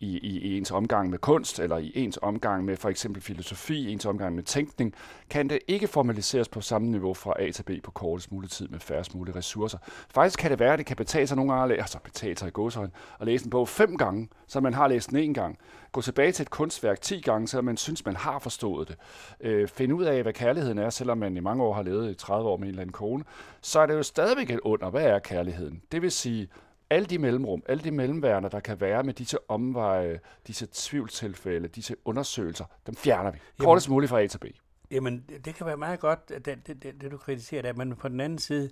i, 0.00 0.18
i, 0.18 0.56
ens 0.56 0.70
omgang 0.70 1.10
med 1.10 1.18
kunst, 1.18 1.60
eller 1.60 1.78
i 1.78 1.92
ens 1.94 2.18
omgang 2.22 2.64
med 2.64 2.76
for 2.76 2.88
eksempel 2.88 3.22
filosofi, 3.22 3.92
ens 3.92 4.06
omgang 4.06 4.34
med 4.34 4.42
tænkning, 4.42 4.94
kan 5.30 5.50
det 5.50 5.58
ikke 5.68 5.88
formaliseres 5.88 6.48
på 6.48 6.60
samme 6.60 6.88
niveau 6.88 7.14
fra 7.14 7.34
A 7.38 7.50
til 7.50 7.62
B 7.62 7.70
på 7.82 7.90
kortest 7.90 8.32
mulig 8.32 8.50
tid 8.50 8.68
med 8.68 8.80
færrest 8.80 9.14
mulige 9.14 9.36
ressourcer. 9.36 9.78
Faktisk 10.10 10.38
kan 10.38 10.50
det 10.50 10.60
være, 10.60 10.72
at 10.72 10.78
det 10.78 10.86
kan 10.86 10.96
betale 10.96 11.26
sig 11.26 11.36
nogle 11.36 11.52
gange, 11.52 11.74
altså 11.74 11.98
betale 12.04 12.38
sig 12.38 12.48
i 12.48 12.50
godsøjne, 12.50 12.90
at 13.20 13.26
læse 13.26 13.44
en 13.44 13.50
bog 13.50 13.68
fem 13.68 13.96
gange, 13.96 14.28
så 14.46 14.60
man 14.60 14.74
har 14.74 14.88
læst 14.88 15.10
den 15.10 15.18
en 15.18 15.34
gang. 15.34 15.58
Gå 15.92 16.00
tilbage 16.00 16.32
til 16.32 16.42
et 16.42 16.50
kunstværk 16.50 17.00
10 17.00 17.20
gange, 17.20 17.48
så 17.48 17.62
man 17.62 17.76
synes, 17.76 18.04
man 18.04 18.16
har 18.16 18.38
forstået 18.38 18.88
det. 18.88 18.96
Øh, 19.40 19.68
finde 19.68 19.94
ud 19.94 20.04
af, 20.04 20.22
hvad 20.22 20.32
kærligheden 20.32 20.78
er, 20.78 20.90
selvom 20.90 21.18
man 21.18 21.36
i 21.36 21.40
mange 21.40 21.62
år 21.62 21.74
har 21.74 21.82
levet 21.82 22.10
i 22.10 22.14
30 22.14 22.48
år 22.48 22.56
med 22.56 22.64
en 22.64 22.68
eller 22.68 22.82
anden 22.82 22.92
kone. 22.92 23.24
Så 23.60 23.80
er 23.80 23.86
det 23.86 23.94
jo 23.94 24.02
stadigvæk 24.02 24.50
et 24.50 24.60
under, 24.60 24.90
hvad 24.90 25.04
er 25.04 25.18
kærligheden? 25.18 25.82
Det 25.92 26.02
vil 26.02 26.10
sige, 26.10 26.48
alle 26.90 27.06
de 27.06 27.18
mellemrum, 27.18 27.62
alle 27.68 27.84
de 27.84 27.90
mellemværende, 27.90 28.50
der 28.50 28.60
kan 28.60 28.80
være 28.80 29.02
med 29.02 29.14
disse 29.14 29.50
omveje, 29.50 30.20
disse 30.46 30.68
tvivlstilfælde, 30.72 31.68
disse 31.68 31.96
undersøgelser, 32.04 32.64
dem 32.86 32.94
fjerner 32.94 33.30
vi. 33.30 33.38
Kortest 33.58 33.88
muligt 33.88 34.10
fra 34.10 34.20
A 34.20 34.26
til 34.26 34.38
B. 34.38 34.44
Jamen, 34.90 35.24
det 35.44 35.54
kan 35.54 35.66
være 35.66 35.76
meget 35.76 36.00
godt, 36.00 36.28
det, 36.28 36.46
det, 36.46 36.82
det, 36.82 37.00
det 37.00 37.10
du 37.10 37.16
kritiserer 37.16 37.62
der, 37.62 37.72
men 37.72 37.96
på 37.96 38.08
den 38.08 38.20
anden 38.20 38.38
side, 38.38 38.70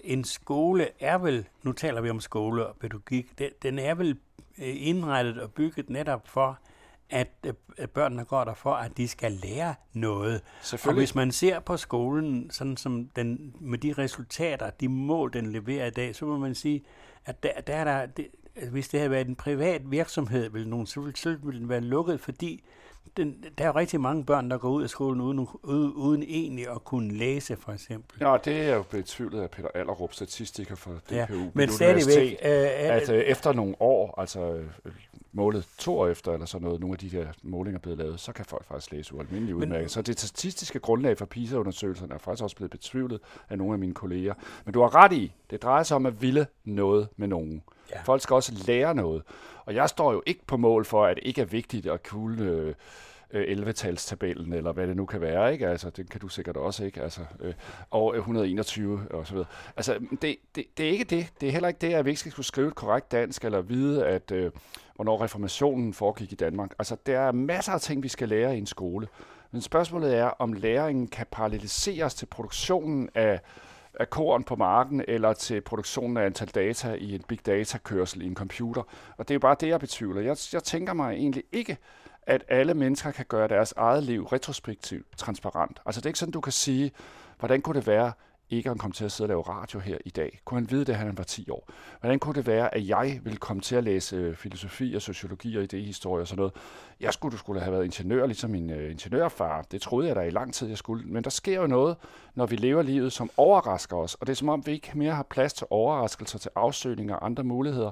en 0.00 0.24
skole 0.24 0.88
er 1.00 1.18
vel, 1.18 1.48
nu 1.62 1.72
taler 1.72 2.00
vi 2.00 2.10
om 2.10 2.20
skole 2.20 2.66
og 2.66 2.76
pædagogik, 2.76 3.38
den, 3.38 3.50
den 3.62 3.78
er 3.78 3.94
vel 3.94 4.18
øh, 4.58 4.74
indrettet 4.86 5.40
og 5.40 5.52
bygget 5.52 5.90
netop 5.90 6.28
for, 6.28 6.58
at, 7.10 7.46
at 7.78 7.90
børnene 7.90 8.24
går 8.24 8.44
der 8.44 8.54
for, 8.54 8.74
at 8.74 8.96
de 8.96 9.08
skal 9.08 9.32
lære 9.32 9.74
noget. 9.92 10.42
Og 10.86 10.94
hvis 10.94 11.14
man 11.14 11.32
ser 11.32 11.60
på 11.60 11.76
skolen 11.76 12.50
sådan 12.50 12.76
som 12.76 13.08
den, 13.16 13.54
med 13.60 13.78
de 13.78 13.92
resultater, 13.92 14.70
de 14.70 14.88
mål, 14.88 15.32
den 15.32 15.52
leverer 15.52 15.86
i 15.86 15.90
dag, 15.90 16.16
så 16.16 16.24
må 16.24 16.38
man 16.38 16.54
sige, 16.54 16.84
at 17.28 17.42
der, 17.42 17.60
der 17.66 17.74
er 17.74 17.84
der, 17.84 18.06
det, 18.06 18.26
hvis 18.70 18.88
det 18.88 19.00
havde 19.00 19.10
været 19.10 19.28
en 19.28 19.36
privat 19.36 19.90
virksomhed, 19.90 20.50
ville 20.50 20.70
nogen, 20.70 20.86
så 20.86 21.00
ville, 21.42 21.60
den 21.60 21.68
være 21.68 21.80
lukket, 21.80 22.20
fordi 22.20 22.64
den, 23.16 23.44
der 23.58 23.64
er 23.64 23.76
rigtig 23.76 24.00
mange 24.00 24.24
børn, 24.24 24.50
der 24.50 24.58
går 24.58 24.68
ud 24.70 24.82
af 24.82 24.90
skolen 24.90 25.20
uden, 25.20 25.48
uden, 25.62 25.92
uden 25.92 26.22
egentlig 26.22 26.68
at 26.68 26.84
kunne 26.84 27.14
læse, 27.14 27.56
for 27.56 27.72
eksempel. 27.72 28.18
Ja, 28.20 28.36
det 28.44 28.60
er 28.60 28.74
jo 28.74 28.82
betvivlet 28.82 29.40
af 29.40 29.50
Peter 29.50 29.68
Allerup, 29.74 30.12
statistiker 30.12 30.74
for 30.74 30.90
DPU. 30.90 31.14
Ja, 31.14 31.26
men 31.54 31.68
stadigvæk... 31.68 32.32
Øh, 32.32 32.68
at 32.78 33.10
øh, 33.10 33.18
efter 33.18 33.52
nogle 33.52 33.74
år, 33.80 34.20
altså 34.20 34.54
øh, 34.54 34.92
målet 35.32 35.68
to 35.78 35.98
år 35.98 36.08
efter, 36.08 36.32
eller 36.32 36.46
sådan 36.46 36.64
noget, 36.64 36.80
nogle 36.80 36.94
af 36.94 36.98
de 36.98 37.10
der 37.10 37.26
målinger 37.42 37.78
er 37.78 37.82
blevet 37.82 37.98
lavet, 37.98 38.20
så 38.20 38.32
kan 38.32 38.44
folk 38.44 38.64
faktisk 38.64 38.92
læse 38.92 39.14
ualmindeligt 39.14 39.56
udmærket. 39.56 39.90
Så 39.90 40.02
det 40.02 40.20
statistiske 40.20 40.78
grundlag 40.78 41.18
for 41.18 41.26
PISA-undersøgelserne 41.26 42.14
er 42.14 42.18
faktisk 42.18 42.42
også 42.42 42.56
blevet 42.56 42.70
betvivlet 42.70 43.20
af 43.48 43.58
nogle 43.58 43.72
af 43.72 43.78
mine 43.78 43.94
kolleger. 43.94 44.34
Men 44.64 44.74
du 44.74 44.80
har 44.80 44.94
ret 44.94 45.12
i, 45.12 45.32
det 45.50 45.62
drejer 45.62 45.82
sig 45.82 45.94
om 45.94 46.06
at 46.06 46.22
ville 46.22 46.46
noget 46.64 47.08
med 47.16 47.28
nogen. 47.28 47.62
Ja. 47.90 48.02
Folk 48.02 48.22
skal 48.22 48.34
også 48.34 48.64
lære 48.66 48.94
noget. 48.94 49.22
Og 49.64 49.74
jeg 49.74 49.88
står 49.88 50.12
jo 50.12 50.22
ikke 50.26 50.46
på 50.46 50.56
mål 50.56 50.84
for, 50.84 51.06
at 51.06 51.16
det 51.16 51.24
ikke 51.26 51.40
er 51.40 51.46
vigtigt 51.46 51.86
at 51.86 52.02
kunne 52.02 52.42
øh, 52.42 52.74
11-talstabellen, 53.34 54.54
eller 54.54 54.72
hvad 54.72 54.86
det 54.86 54.96
nu 54.96 55.06
kan 55.06 55.20
være, 55.20 55.52
ikke? 55.52 55.68
Altså, 55.68 55.90
det 55.90 56.10
kan 56.10 56.20
du 56.20 56.28
sikkert 56.28 56.56
også, 56.56 56.84
ikke? 56.84 57.02
Altså, 57.02 57.20
øh, 57.40 57.54
og 57.90 58.16
121 58.16 59.06
og 59.10 59.26
så 59.26 59.32
videre. 59.32 59.48
Altså, 59.76 59.98
det, 60.22 60.36
det, 60.54 60.64
det 60.76 60.86
er 60.86 60.90
ikke 60.90 61.04
det. 61.04 61.32
Det 61.40 61.48
er 61.48 61.52
heller 61.52 61.68
ikke 61.68 61.78
det, 61.80 61.94
at 61.94 62.04
vi 62.04 62.10
ikke 62.10 62.20
skal 62.20 62.32
kunne 62.32 62.44
skrive 62.44 62.68
et 62.68 62.74
korrekt 62.74 63.12
dansk, 63.12 63.44
eller 63.44 63.60
vide, 63.60 64.06
at 64.06 64.30
øh, 64.30 64.50
hvornår 64.98 65.22
reformationen 65.22 65.94
foregik 65.94 66.32
i 66.32 66.36
Danmark. 66.36 66.74
Altså, 66.78 66.96
der 67.06 67.20
er 67.20 67.32
masser 67.32 67.72
af 67.72 67.80
ting, 67.80 68.02
vi 68.02 68.08
skal 68.08 68.28
lære 68.28 68.54
i 68.56 68.58
en 68.58 68.66
skole. 68.66 69.08
Men 69.50 69.60
spørgsmålet 69.60 70.16
er, 70.16 70.26
om 70.26 70.52
læringen 70.52 71.06
kan 71.06 71.26
paralleliseres 71.30 72.14
til 72.14 72.26
produktionen 72.26 73.08
af 73.14 73.40
af 74.00 74.10
korn 74.10 74.44
på 74.44 74.56
marken, 74.56 75.04
eller 75.08 75.32
til 75.32 75.60
produktionen 75.60 76.16
af 76.16 76.26
antal 76.26 76.48
data 76.48 76.94
i 76.94 77.14
en 77.14 77.22
big 77.28 77.46
data 77.46 77.78
kørsel 77.78 78.22
i 78.22 78.26
en 78.26 78.34
computer. 78.34 78.82
Og 79.16 79.28
det 79.28 79.30
er 79.30 79.34
jo 79.34 79.40
bare 79.40 79.56
det, 79.60 79.68
jeg 79.68 79.80
betvivler. 79.80 80.20
Jeg, 80.20 80.36
jeg 80.52 80.62
tænker 80.62 80.92
mig 80.92 81.14
egentlig 81.14 81.44
ikke, 81.52 81.76
at 82.22 82.44
alle 82.48 82.74
mennesker 82.74 83.10
kan 83.10 83.24
gøre 83.28 83.48
deres 83.48 83.74
eget 83.76 84.02
liv 84.02 84.24
retrospektivt 84.24 85.06
transparent. 85.16 85.80
Altså 85.86 86.00
det 86.00 86.06
er 86.06 86.10
ikke 86.10 86.18
sådan, 86.18 86.32
du 86.32 86.40
kan 86.40 86.52
sige, 86.52 86.90
hvordan 87.38 87.60
kunne 87.60 87.76
det 87.78 87.86
være, 87.86 88.12
ikke 88.50 88.68
kom 88.68 88.78
komme 88.78 88.94
til 88.94 89.04
at 89.04 89.12
sidde 89.12 89.26
og 89.26 89.28
lave 89.28 89.42
radio 89.42 89.80
her 89.80 89.98
i 90.04 90.10
dag? 90.10 90.40
Kunne 90.44 90.60
han 90.60 90.70
vide 90.70 90.84
det, 90.84 90.94
han 90.94 91.18
var 91.18 91.24
10 91.24 91.50
år? 91.50 91.68
Hvordan 92.00 92.18
kunne 92.18 92.34
det 92.34 92.46
være, 92.46 92.74
at 92.74 92.88
jeg 92.88 93.20
ville 93.22 93.38
komme 93.38 93.62
til 93.62 93.76
at 93.76 93.84
læse 93.84 94.16
øh, 94.16 94.36
filosofi 94.36 94.94
og 94.94 95.02
sociologi 95.02 95.56
og 95.56 95.62
idehistorie 95.62 96.22
og 96.22 96.28
sådan 96.28 96.38
noget? 96.38 96.54
Jeg 97.00 97.12
skulle, 97.12 97.32
du 97.32 97.38
skulle 97.38 97.60
have 97.60 97.72
været 97.72 97.84
ingeniør, 97.84 98.26
ligesom 98.26 98.50
min 98.50 98.70
uh, 98.70 98.90
ingeniørfar. 98.90 99.62
Det 99.62 99.82
troede 99.82 100.08
jeg 100.08 100.16
da 100.16 100.20
i 100.20 100.30
lang 100.30 100.54
tid, 100.54 100.68
jeg 100.68 100.78
skulle. 100.78 101.08
Men 101.08 101.24
der 101.24 101.30
sker 101.30 101.60
jo 101.60 101.66
noget, 101.66 101.96
når 102.34 102.46
vi 102.46 102.56
lever 102.56 102.82
livet, 102.82 103.12
som 103.12 103.30
overrasker 103.36 103.96
os. 103.96 104.14
Og 104.14 104.26
det 104.26 104.32
er 104.32 104.36
som 104.36 104.48
om, 104.48 104.66
vi 104.66 104.72
ikke 104.72 104.90
mere 104.94 105.14
har 105.14 105.22
plads 105.22 105.52
til 105.52 105.66
overraskelser, 105.70 106.38
til 106.38 106.50
afsøgninger 106.54 107.14
og 107.14 107.26
andre 107.26 107.44
muligheder 107.44 107.90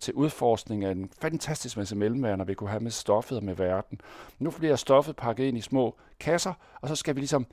til 0.00 0.14
udforskning 0.14 0.84
af 0.84 0.90
en 0.90 1.10
fantastisk 1.20 1.76
masse 1.76 1.96
mellemværender, 1.96 2.44
vi 2.44 2.54
kunne 2.54 2.70
have 2.70 2.82
med 2.82 2.90
stoffet 2.90 3.38
og 3.38 3.44
med 3.44 3.54
verden. 3.54 4.00
Nu 4.38 4.50
bliver 4.50 4.76
stoffet 4.76 5.16
pakket 5.16 5.44
ind 5.44 5.58
i 5.58 5.60
små 5.60 5.94
kasser, 6.20 6.52
og 6.80 6.88
så 6.88 6.96
skal 6.96 7.14
vi 7.14 7.20
ligesom 7.20 7.46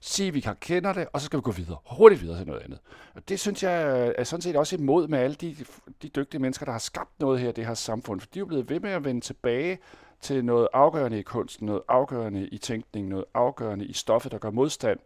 sige, 0.00 0.28
at 0.28 0.34
vi 0.34 0.40
kan 0.40 0.56
kender 0.60 0.92
det, 0.92 1.06
og 1.12 1.20
så 1.20 1.24
skal 1.24 1.36
vi 1.36 1.42
gå 1.42 1.50
videre, 1.50 1.76
hurtigt 1.86 2.22
videre 2.22 2.38
til 2.38 2.46
noget 2.46 2.60
andet. 2.60 2.78
Og 3.14 3.28
det 3.28 3.40
synes 3.40 3.62
jeg 3.62 4.12
er 4.18 4.24
sådan 4.24 4.42
set 4.42 4.56
også 4.56 4.76
imod 4.76 5.08
med 5.08 5.18
alle 5.18 5.36
de, 5.36 5.56
de 6.02 6.08
dygtige 6.08 6.40
mennesker, 6.40 6.64
der 6.64 6.72
har 6.72 6.78
skabt 6.78 7.20
noget 7.20 7.40
her 7.40 7.48
i 7.48 7.52
det 7.52 7.66
her 7.66 7.74
samfund. 7.74 8.20
For 8.20 8.28
de 8.34 8.38
er 8.38 8.40
jo 8.40 8.46
blevet 8.46 8.70
ved 8.70 8.80
med 8.80 8.90
at 8.90 9.04
vende 9.04 9.20
tilbage 9.20 9.78
til 10.20 10.44
noget 10.44 10.68
afgørende 10.72 11.18
i 11.18 11.22
kunsten, 11.22 11.66
noget 11.66 11.82
afgørende 11.88 12.48
i 12.48 12.58
tænkning, 12.58 13.08
noget 13.08 13.24
afgørende 13.34 13.84
i 13.84 13.92
stoffet, 13.92 14.32
der 14.32 14.38
gør 14.38 14.50
modstand. 14.50 14.98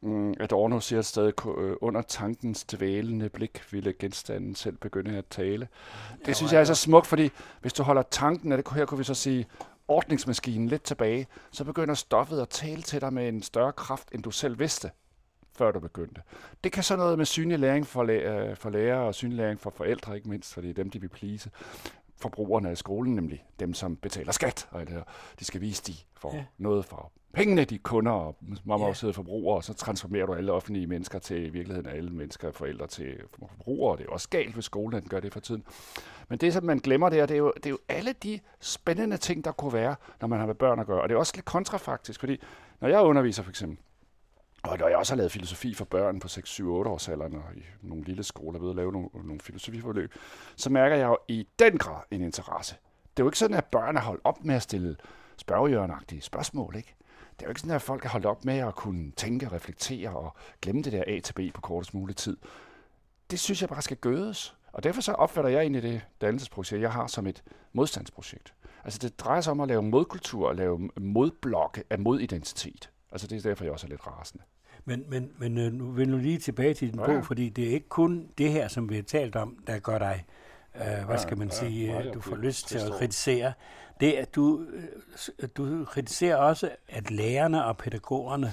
Mm, 0.00 0.34
Adorno 0.40 0.80
siger 0.80 0.98
et 0.98 1.06
sted, 1.06 1.32
øh, 1.58 1.76
under 1.80 2.02
tankens 2.02 2.64
dvælende 2.64 3.28
blik 3.28 3.72
ville 3.72 3.92
genstanden 3.98 4.54
selv 4.54 4.76
begynde 4.76 5.18
at 5.18 5.24
tale. 5.30 5.68
Det 6.20 6.28
ja, 6.28 6.32
synes 6.32 6.52
jeg 6.52 6.60
er 6.60 6.64
så 6.64 6.74
smukt, 6.74 7.06
fordi 7.06 7.30
hvis 7.60 7.72
du 7.72 7.82
holder 7.82 8.02
tanken, 8.02 8.50
det 8.50 8.68
her 8.74 8.84
kunne 8.84 8.98
vi 8.98 9.04
så 9.04 9.14
sige, 9.14 9.46
ordningsmaskinen 9.88 10.68
lidt 10.68 10.82
tilbage, 10.82 11.26
så 11.50 11.64
begynder 11.64 11.94
stoffet 11.94 12.40
at 12.40 12.48
tale 12.48 12.82
til 12.82 13.00
dig 13.00 13.12
med 13.12 13.28
en 13.28 13.42
større 13.42 13.72
kraft, 13.72 14.08
end 14.12 14.22
du 14.22 14.30
selv 14.30 14.58
vidste, 14.58 14.90
før 15.58 15.70
du 15.70 15.80
begyndte. 15.80 16.22
Det 16.64 16.72
kan 16.72 16.82
så 16.82 16.96
noget 16.96 17.18
med 17.18 17.26
synlig 17.26 17.58
læring 17.58 17.86
for, 17.86 18.02
læ- 18.04 18.22
øh, 18.50 18.56
for 18.56 18.70
lærere 18.70 19.06
og 19.06 19.14
synlig 19.14 19.36
læring 19.36 19.60
for 19.60 19.70
forældre, 19.70 20.16
ikke 20.16 20.28
mindst, 20.28 20.54
fordi 20.54 20.68
det 20.68 20.78
er 20.78 20.82
dem, 20.82 20.90
de 20.90 21.00
vil 21.00 21.08
plise 21.08 21.50
forbrugerne 22.20 22.70
af 22.70 22.78
skolen, 22.78 23.14
nemlig 23.14 23.44
dem, 23.60 23.74
som 23.74 23.96
betaler 23.96 24.32
skat. 24.32 24.68
Og 24.70 24.86
det 24.86 25.04
de 25.40 25.44
skal 25.44 25.60
vise, 25.60 25.82
de 25.82 25.94
får 26.16 26.34
ja. 26.34 26.44
noget 26.58 26.84
for 26.84 27.12
pengene, 27.32 27.64
de 27.64 27.78
kunder 27.78 28.12
og 28.12 28.36
ja. 28.66 29.10
forbrugere, 29.10 29.56
og 29.56 29.64
så 29.64 29.74
transformerer 29.74 30.26
du 30.26 30.34
alle 30.34 30.52
offentlige 30.52 30.86
mennesker 30.86 31.18
til 31.18 31.46
i 31.46 31.48
virkeligheden 31.48 31.90
alle 31.90 32.10
mennesker, 32.10 32.52
forældre 32.52 32.86
til 32.86 33.20
forbrugere. 33.30 33.96
Det 33.98 34.06
er 34.06 34.10
også 34.10 34.28
galt, 34.28 34.54
hvis 34.54 34.64
skolen 34.64 35.02
gør 35.08 35.20
det 35.20 35.32
for 35.32 35.40
tiden. 35.40 35.64
Men 36.28 36.38
det, 36.38 36.52
som 36.52 36.64
man 36.64 36.78
glemmer 36.78 37.08
der, 37.08 37.26
det 37.26 37.34
er, 37.34 37.38
jo, 37.38 37.52
det 37.56 37.66
er 37.66 37.70
jo 37.70 37.78
alle 37.88 38.12
de 38.12 38.40
spændende 38.60 39.16
ting, 39.16 39.44
der 39.44 39.52
kunne 39.52 39.72
være, 39.72 39.96
når 40.20 40.28
man 40.28 40.38
har 40.38 40.46
med 40.46 40.54
børn 40.54 40.78
at 40.78 40.86
gøre. 40.86 41.02
Og 41.02 41.08
det 41.08 41.14
er 41.14 41.18
også 41.18 41.32
lidt 41.36 41.44
kontrafaktisk, 41.46 42.20
fordi 42.20 42.40
når 42.80 42.88
jeg 42.88 43.00
underviser 43.00 43.42
for 43.42 43.50
eksempel, 43.50 43.78
og 44.62 44.78
når 44.78 44.88
jeg 44.88 44.96
også 44.96 45.12
har 45.12 45.16
lavet 45.16 45.32
filosofi 45.32 45.74
for 45.74 45.84
børn 45.84 46.20
på 46.20 46.28
6, 46.28 46.50
7, 46.50 46.72
8 46.72 46.90
års 46.90 47.08
alderen, 47.08 47.34
og 47.34 47.56
i 47.56 47.62
nogle 47.82 48.04
lille 48.04 48.22
skoler 48.22 48.58
ved 48.58 48.70
at 48.70 48.76
lave 48.76 48.92
nogle, 48.92 49.08
nogle 49.14 49.40
filosofiforløb, 49.40 50.14
så 50.56 50.70
mærker 50.70 50.96
jeg 50.96 51.06
jo 51.06 51.18
i 51.28 51.46
den 51.58 51.78
grad 51.78 52.02
en 52.10 52.22
interesse. 52.22 52.76
Det 53.16 53.22
er 53.22 53.24
jo 53.24 53.28
ikke 53.28 53.38
sådan, 53.38 53.56
at 53.56 53.64
børn 53.64 53.96
er 53.96 54.00
holdt 54.00 54.20
op 54.24 54.44
med 54.44 54.54
at 54.54 54.62
stille 54.62 54.96
spørgehjørnagtige 55.36 56.20
spørgsmål, 56.20 56.76
ikke? 56.76 56.94
Det 57.30 57.42
er 57.42 57.46
jo 57.46 57.50
ikke 57.50 57.60
sådan, 57.60 57.76
at 57.76 57.82
folk 57.82 58.04
er 58.04 58.08
holdt 58.08 58.26
op 58.26 58.44
med 58.44 58.58
at 58.58 58.74
kunne 58.74 59.10
tænke, 59.10 59.48
reflektere 59.52 60.10
og 60.10 60.36
glemme 60.62 60.82
det 60.82 60.92
der 60.92 61.04
A 61.06 61.20
til 61.20 61.32
B 61.32 61.40
på 61.54 61.60
kortest 61.60 61.94
mulig 61.94 62.16
tid. 62.16 62.36
Det 63.30 63.40
synes 63.40 63.60
jeg 63.60 63.68
bare 63.68 63.82
skal 63.82 63.96
gødes. 63.96 64.56
Og 64.72 64.82
derfor 64.82 65.00
så 65.00 65.12
opfatter 65.12 65.50
jeg 65.50 65.60
egentlig 65.60 65.82
det 65.82 66.00
dannelsesprojekt, 66.20 66.82
jeg 66.82 66.92
har 66.92 67.06
som 67.06 67.26
et 67.26 67.42
modstandsprojekt. 67.72 68.54
Altså 68.84 68.98
det 68.98 69.20
drejer 69.20 69.40
sig 69.40 69.50
om 69.50 69.60
at 69.60 69.68
lave 69.68 69.82
modkultur 69.82 70.48
og 70.48 70.56
lave 70.56 70.90
modblokke 70.96 71.84
af 71.90 71.98
modidentitet. 71.98 72.90
Altså 73.12 73.26
det 73.26 73.36
er 73.38 73.48
derfor, 73.48 73.64
jeg 73.64 73.72
også 73.72 73.86
er 73.86 73.90
lidt 73.90 74.06
rasende. 74.06 74.44
Men, 74.84 75.04
men, 75.08 75.30
men 75.38 75.58
øh, 75.58 75.72
nu 75.72 75.90
vil 75.90 76.12
du 76.12 76.16
lige 76.16 76.38
tilbage 76.38 76.74
til 76.74 76.92
din 76.92 77.00
ja. 77.00 77.06
bog, 77.06 77.24
fordi 77.24 77.48
det 77.48 77.68
er 77.68 77.70
ikke 77.70 77.88
kun 77.88 78.28
det 78.38 78.52
her, 78.52 78.68
som 78.68 78.88
vi 78.88 78.94
har 78.94 79.02
talt 79.02 79.36
om, 79.36 79.58
der 79.66 79.78
gør 79.78 79.98
dig, 79.98 80.24
øh, 80.76 81.06
hvad 81.06 81.18
skal 81.18 81.38
man 81.38 81.48
ja, 81.48 81.54
sige, 81.54 81.92
ja, 81.92 82.10
du 82.10 82.20
får 82.20 82.36
lyst 82.36 82.68
til 82.68 82.78
at 82.78 82.92
kritisere. 82.92 83.52
Det 84.00 84.12
at 84.12 84.34
du, 84.34 84.66
øh, 85.38 85.48
du 85.56 85.84
kritiserer 85.84 86.36
også, 86.36 86.70
at 86.88 87.10
lærerne 87.10 87.64
og 87.64 87.76
pædagogerne 87.76 88.52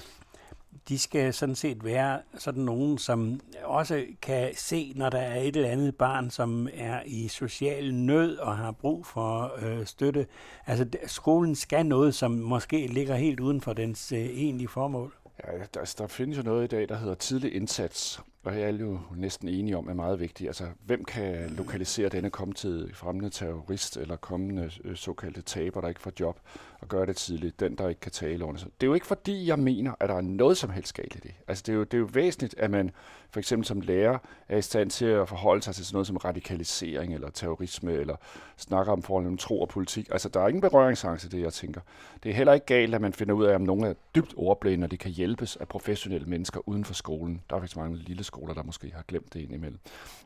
de 0.90 1.00
skal 1.00 1.34
sådan 1.34 1.56
set 1.56 1.84
være 1.84 2.20
sådan 2.38 2.64
nogen, 2.64 2.98
som 2.98 3.40
også 3.64 4.06
kan 4.22 4.52
se, 4.56 4.94
når 4.96 5.10
der 5.10 5.20
er 5.20 5.42
et 5.42 5.56
eller 5.56 5.70
andet 5.70 5.96
barn, 5.96 6.30
som 6.30 6.70
er 6.74 7.02
i 7.06 7.28
social 7.28 7.94
nød 7.94 8.38
og 8.38 8.58
har 8.58 8.72
brug 8.72 9.06
for 9.06 9.52
øh, 9.66 9.86
støtte. 9.86 10.28
Altså 10.68 10.88
skolen 11.06 11.56
skal 11.56 11.86
noget, 11.86 12.16
som 12.16 12.32
måske 12.32 12.88
ligger 12.88 13.16
helt 13.16 13.40
uden 13.40 13.62
for 13.62 13.74
dens 13.74 14.12
øh, 14.12 14.20
egentlige 14.20 14.68
formål. 14.68 15.14
Ja, 15.48 15.52
der, 15.74 15.80
altså, 15.80 15.96
der 15.98 16.08
findes 16.08 16.38
jo 16.38 16.44
noget 16.44 16.64
i 16.64 16.68
dag, 16.68 16.90
der 16.90 16.98
hedder 16.98 17.16
tidlig 17.16 17.56
indsats, 17.56 18.22
og 18.44 18.60
jeg 18.60 18.70
er 18.70 18.78
jo 18.78 19.00
næsten 19.16 19.50
enige 19.50 19.78
om, 19.78 19.90
er 19.90 19.94
meget 19.94 20.20
vigtigt. 20.20 20.48
Altså, 20.48 20.64
hvem 20.86 21.06
kan 21.06 21.50
lokalisere 21.50 22.10
denne 22.10 22.30
kommende 22.30 22.90
fremmede 22.94 23.30
terrorist 23.30 23.98
eller 23.98 24.16
kommende 24.16 24.72
øh, 24.84 24.96
såkaldte 24.96 25.42
taber, 25.42 25.82
der 25.82 25.88
ikke 25.88 26.02
får 26.02 26.12
job, 26.20 26.40
og 26.86 26.90
gøre 26.90 27.06
det 27.06 27.16
tidligt? 27.16 27.60
Den, 27.60 27.76
der 27.76 27.90
ikke 27.90 28.02
kan 28.02 28.12
tale 28.12 28.46
ordentligt. 28.46 28.82
Det 28.82 28.88
er 28.88 28.90
jo 28.90 28.94
ikke 28.94 29.08
fordi, 29.08 29.48
jeg 29.48 29.60
mener, 29.60 29.94
at 30.00 30.10
der 30.10 30.16
er 30.16 30.22
noget 30.22 30.58
som 30.58 30.70
helst 30.70 30.94
galt 30.94 31.16
i 31.16 31.20
det. 31.20 31.32
Altså, 31.48 31.64
det 31.68 31.72
er 31.72 31.78
jo, 31.78 31.84
det 31.84 31.94
er 31.94 31.98
jo 31.98 32.10
væsentligt, 32.14 32.56
at 32.58 32.72
man 32.72 32.92
for 33.30 33.40
eksempel 33.40 33.66
som 33.66 33.82
lærer 33.82 34.18
er 34.50 34.58
i 34.58 34.62
stand 34.62 34.90
til 34.90 35.06
at 35.06 35.30
forholde 35.30 35.62
sig 35.62 35.76
til 35.76 35.86
sådan 35.86 35.96
noget 35.96 36.08
som 36.08 36.18
radikalisering 36.18 37.14
eller 37.14 37.30
terrorisme, 37.30 37.94
eller 37.94 38.16
snakker 38.58 38.94
om 38.94 39.02
forholdet 39.04 39.26
mellem 39.26 39.38
tro 39.38 39.62
og 39.62 39.70
politik. 39.70 40.08
Altså, 40.12 40.30
der 40.30 40.40
er 40.40 40.48
ingen 40.48 40.62
berøringsangst 40.62 41.26
i 41.26 41.28
det, 41.28 41.42
jeg 41.42 41.54
tænker. 41.54 41.82
Det 42.24 42.32
er 42.32 42.36
heller 42.36 42.54
ikke 42.54 42.66
galt, 42.66 42.96
at 42.96 43.02
man 43.02 43.14
finder 43.14 43.34
ud 43.34 43.46
af, 43.46 43.56
om 43.56 43.62
nogen 43.62 43.84
er 43.84 43.94
dybt 44.16 44.34
ordblinde, 44.38 44.86
og 44.86 44.92
de 44.92 44.98
kan 44.98 45.12
hjælpes 45.12 45.56
af 45.56 45.68
professionelle 45.68 46.28
mennesker 46.28 46.70
uden 46.70 46.86
for 46.86 46.94
skolen. 46.94 47.42
Der 47.50 47.56
er 47.56 47.60
faktisk 47.60 47.78
mange 47.78 47.98
lille 47.98 48.24
skoler, 48.24 48.54
der 48.54 48.64
måske 48.64 48.92
har 48.96 49.04
glemt 49.08 49.34
det 49.34 49.40
indimellem. 49.40 49.80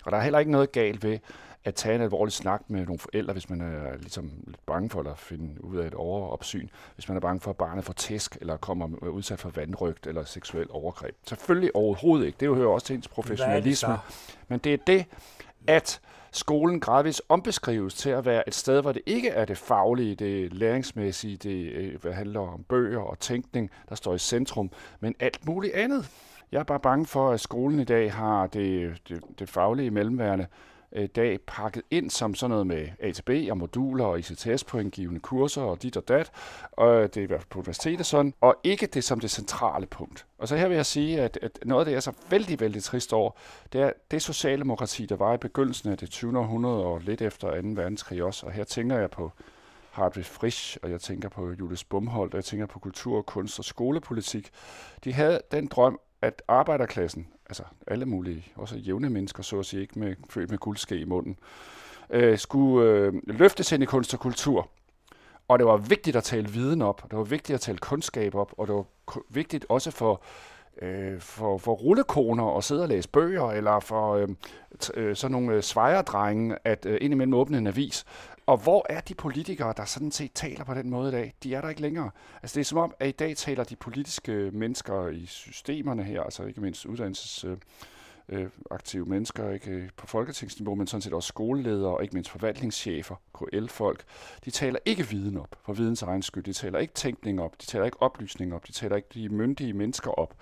Og 0.06 0.12
der 0.12 0.18
er 0.18 0.22
heller 0.22 0.40
ikke 0.40 0.52
noget 0.52 0.72
galt 0.72 1.04
ved 1.04 1.20
at 1.64 1.76
tage 1.76 1.96
en 1.96 2.02
alvorlig 2.02 2.34
snak 2.34 2.62
med 2.68 2.86
nogle 2.86 3.00
forældre, 3.00 3.34
hvis 3.34 3.50
man 3.50 3.62
er 3.62 3.98
ligesom 3.98 4.32
lidt 4.48 4.66
bange 4.66 4.90
for 4.90 5.04
at 5.04 5.18
finde 5.18 5.64
ud 5.64 5.78
af 5.78 5.88
et 5.88 5.94
overopsyn, 5.94 6.68
hvis 6.96 7.08
man 7.08 7.18
er 7.18 7.22
bange 7.22 7.40
for, 7.40 7.52
at 7.52 7.58
barnet 7.58 7.84
får 7.84 7.94
tæsk, 7.94 8.38
eller 8.42 8.58
kommer 8.58 9.08
udsat 9.08 9.40
for 9.40 9.50
vandrygt 9.50 10.08
eller 10.08 10.24
seksuel 10.24 10.68
overgreb. 10.70 11.16
Selvfølgelig 11.28 11.76
overhovedet 11.76 12.26
ikke. 12.26 12.38
Det 12.40 12.56
hører 12.56 12.70
også 12.70 12.88
til 12.88 12.96
ens 12.96 13.08
professionalisme. 13.08 13.94
Det 13.94 14.00
Men 14.48 14.60
det 14.60 14.74
er 14.74 14.78
det, 14.88 15.06
at 15.68 16.02
skolen 16.32 16.80
gradvist 16.80 17.22
ombeskrives 17.30 17.94
til 17.94 18.10
at 18.10 18.26
være 18.26 18.48
et 18.48 18.56
sted, 18.56 18.82
hvor 18.82 18.92
det 18.92 19.02
ikke 19.06 19.30
er 19.30 19.46
det 19.46 19.58
faglige, 19.58 20.16
det 20.16 20.54
læringsmæssige, 20.54 21.38
det 21.38 21.72
øh, 21.72 22.02
hvad 22.02 22.14
handler 22.14 22.40
om 22.40 22.64
bøger 22.64 23.00
og 23.00 23.20
tænkning, 23.20 23.72
der 23.90 23.96
står 23.96 24.16
i 24.16 24.18
centrum, 24.20 24.72
men 25.00 25.16
alt 25.20 25.46
muligt 25.46 25.74
andet. 25.74 26.10
Jeg 26.52 26.60
er 26.60 26.64
bare 26.64 26.80
bange 26.80 27.06
for, 27.06 27.32
at 27.32 27.40
skolen 27.40 27.80
i 27.80 27.84
dag 27.84 28.14
har 28.14 28.48
det, 28.48 28.98
det, 29.10 29.24
det 29.40 29.50
faglige 29.50 29.92
mellemværende 29.92 30.48
Øh, 30.96 31.10
dag 31.16 31.40
pakket 31.48 31.84
ind 31.92 32.10
som 32.10 32.36
sådan 32.36 32.50
noget 32.50 32.68
med 32.68 32.88
ATB 33.00 33.52
og 33.52 33.58
moduler 33.58 34.06
og 34.06 34.20
ICTS 34.20 34.64
pointgivende 34.64 35.20
kurser 35.20 35.62
og 35.62 35.84
dit 35.84 35.98
og 35.98 36.08
dat, 36.08 36.32
og 36.72 37.16
det 37.16 37.18
er 37.18 37.24
i 37.24 37.26
hvert 37.26 37.42
fald 37.42 37.50
på 37.50 37.60
universitetet 37.60 38.06
sådan, 38.06 38.34
og 38.42 38.56
ikke 38.64 38.86
det 38.86 39.04
som 39.04 39.20
det 39.20 39.32
centrale 39.32 39.86
punkt. 39.86 40.26
Og 40.38 40.48
så 40.48 40.56
her 40.56 40.68
vil 40.68 40.76
jeg 40.76 40.86
sige, 40.86 41.22
at, 41.22 41.40
at 41.42 41.60
noget 41.66 41.82
af 41.82 41.86
det, 41.86 41.92
jeg 41.92 41.98
er 41.98 42.02
så 42.02 42.14
vældig, 42.30 42.60
vældig 42.60 42.84
trist 42.84 43.14
over, 43.14 43.32
det 43.74 43.82
er 43.82 43.92
det 44.12 44.22
socialdemokrati, 44.22 45.06
der 45.06 45.16
var 45.16 45.34
i 45.34 45.38
begyndelsen 45.38 45.92
af 45.92 45.98
det 45.98 46.10
20. 46.10 46.40
århundrede 46.40 46.86
og 46.86 47.02
lidt 47.02 47.22
efter 47.22 47.62
2. 47.62 47.68
verdenskrig 47.68 48.24
også, 48.24 48.46
og 48.46 48.52
her 48.52 48.64
tænker 48.64 48.98
jeg 48.98 49.10
på 49.10 49.32
Hartwig 49.92 50.26
Frisch, 50.26 50.78
og 50.84 50.92
jeg 50.92 51.02
tænker 51.02 51.30
på 51.30 51.52
Julius 51.52 51.84
Bumholdt, 51.84 52.34
og 52.34 52.38
jeg 52.38 52.46
tænker 52.46 52.66
på 52.66 52.80
kultur, 52.80 53.22
kunst 53.22 53.60
og 53.60 53.66
skolepolitik. 53.66 54.50
De 55.04 55.14
havde 55.14 55.42
den 55.52 55.68
drøm, 55.68 56.00
at 56.22 56.42
arbejderklassen, 56.48 57.28
altså 57.50 57.64
alle 57.88 58.06
mulige, 58.06 58.46
også 58.56 58.78
jævne 58.78 59.10
mennesker, 59.10 59.44
så 59.44 59.60
at 59.60 59.66
sige, 59.66 59.82
ikke 59.82 60.00
med, 60.00 60.16
født 60.30 60.50
med 60.50 60.58
guldske 60.58 60.98
i 60.98 61.06
munden, 61.06 61.38
øh, 62.10 62.38
skulle 62.38 62.90
øh, 62.90 63.14
løftes 63.28 63.72
ind 63.72 63.84
i 63.84 63.86
kunst 63.86 64.14
og 64.14 64.20
kultur. 64.20 64.70
Og 65.48 65.60
det 65.60 65.68
var 65.68 65.78
vigtigt 65.78 66.16
at 66.16 66.24
tale 66.24 66.50
viden 66.50 66.82
op, 66.82 67.02
og 67.04 67.12
det 67.12 67.18
var 67.18 67.24
vigtigt 67.24 67.54
at 67.54 67.62
tale 67.62 67.78
kundskab 67.78 68.36
op, 68.36 68.54
og 68.58 68.68
det 68.68 68.76
var 68.76 68.86
vigtigt 69.30 69.66
også 69.70 69.92
for 69.92 70.22
øh, 70.82 71.20
for, 71.20 71.58
for 71.58 71.74
rullekoner 71.74 72.44
og 72.44 72.64
sidde 72.64 72.82
og 72.82 72.90
læse 72.90 73.10
bøger, 73.10 73.52
eller 73.52 73.80
for 73.80 74.16
øh, 74.16 74.28
øh, 74.94 75.16
sådan 75.16 75.32
nogle 75.32 75.56
øh, 75.56 75.64
svejerdrenge 75.64 76.58
at 76.64 76.86
øh, 76.86 76.98
indimellem 77.02 77.34
åbne 77.34 77.58
en 77.58 77.68
avis. 77.68 78.06
Og 78.50 78.58
hvor 78.58 78.86
er 78.90 79.02
de 79.02 79.16
politikere, 79.16 79.74
der 79.78 79.86
sådan 79.86 80.12
set 80.12 80.32
taler 80.34 80.64
på 80.64 80.74
den 80.74 80.90
måde 80.90 81.10
i 81.10 81.12
dag? 81.12 81.34
De 81.44 81.56
er 81.56 81.62
der 81.62 81.70
ikke 81.70 81.82
længere. 81.82 82.12
Altså 82.42 82.56
det 82.56 82.62
er 82.62 82.66
som 82.66 82.78
om, 82.78 82.94
at 83.00 83.08
i 83.08 83.12
dag 83.12 83.38
taler 83.38 83.64
de 83.64 83.76
politiske 83.76 84.32
mennesker 84.54 85.08
i 85.08 85.26
systemerne 85.26 86.04
her, 86.04 86.24
altså 86.24 86.44
ikke 86.44 86.62
mindst 86.62 86.86
uddannelses... 86.86 87.44
Øh, 87.44 87.58
øh, 88.30 88.48
aktive 88.72 89.06
mennesker 89.06 89.50
ikke 89.50 89.90
på 89.98 90.08
folketingsniveau, 90.08 90.76
men 90.76 90.88
sådan 90.88 91.02
set 91.02 91.14
også 91.14 91.28
skoleledere 91.28 91.96
og 91.96 92.04
ikke 92.04 92.14
mindst 92.14 92.32
forvaltningschefer, 92.32 93.16
KL-folk. 93.34 94.04
De 94.46 94.52
taler 94.52 94.80
ikke 94.86 95.08
viden 95.08 95.38
op 95.38 95.56
for 95.66 95.74
videns 95.74 96.02
egen 96.02 96.22
skyld. 96.22 96.44
De 96.44 96.54
taler 96.54 96.80
ikke 96.80 96.94
tænkning 96.94 97.42
op. 97.42 97.62
De 97.62 97.66
taler 97.66 97.86
ikke 97.86 98.02
oplysning 98.02 98.56
op. 98.56 98.68
De 98.68 98.72
taler 98.72 98.96
ikke 98.96 99.10
de 99.14 99.30
myndige 99.30 99.74
mennesker 99.74 100.12
op. 100.12 100.34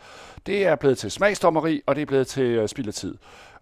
Det 0.45 0.65
er 0.65 0.75
blevet 0.75 0.97
til 0.97 1.11
smagsdommeri, 1.11 1.81
og 1.85 1.95
det 1.95 2.01
er 2.01 2.05
blevet 2.05 2.27
til 2.27 2.43
øh, 2.43 2.63
uh, 2.63 2.69
spild 2.69 2.87
af 2.87 2.93
tid. 2.93 3.15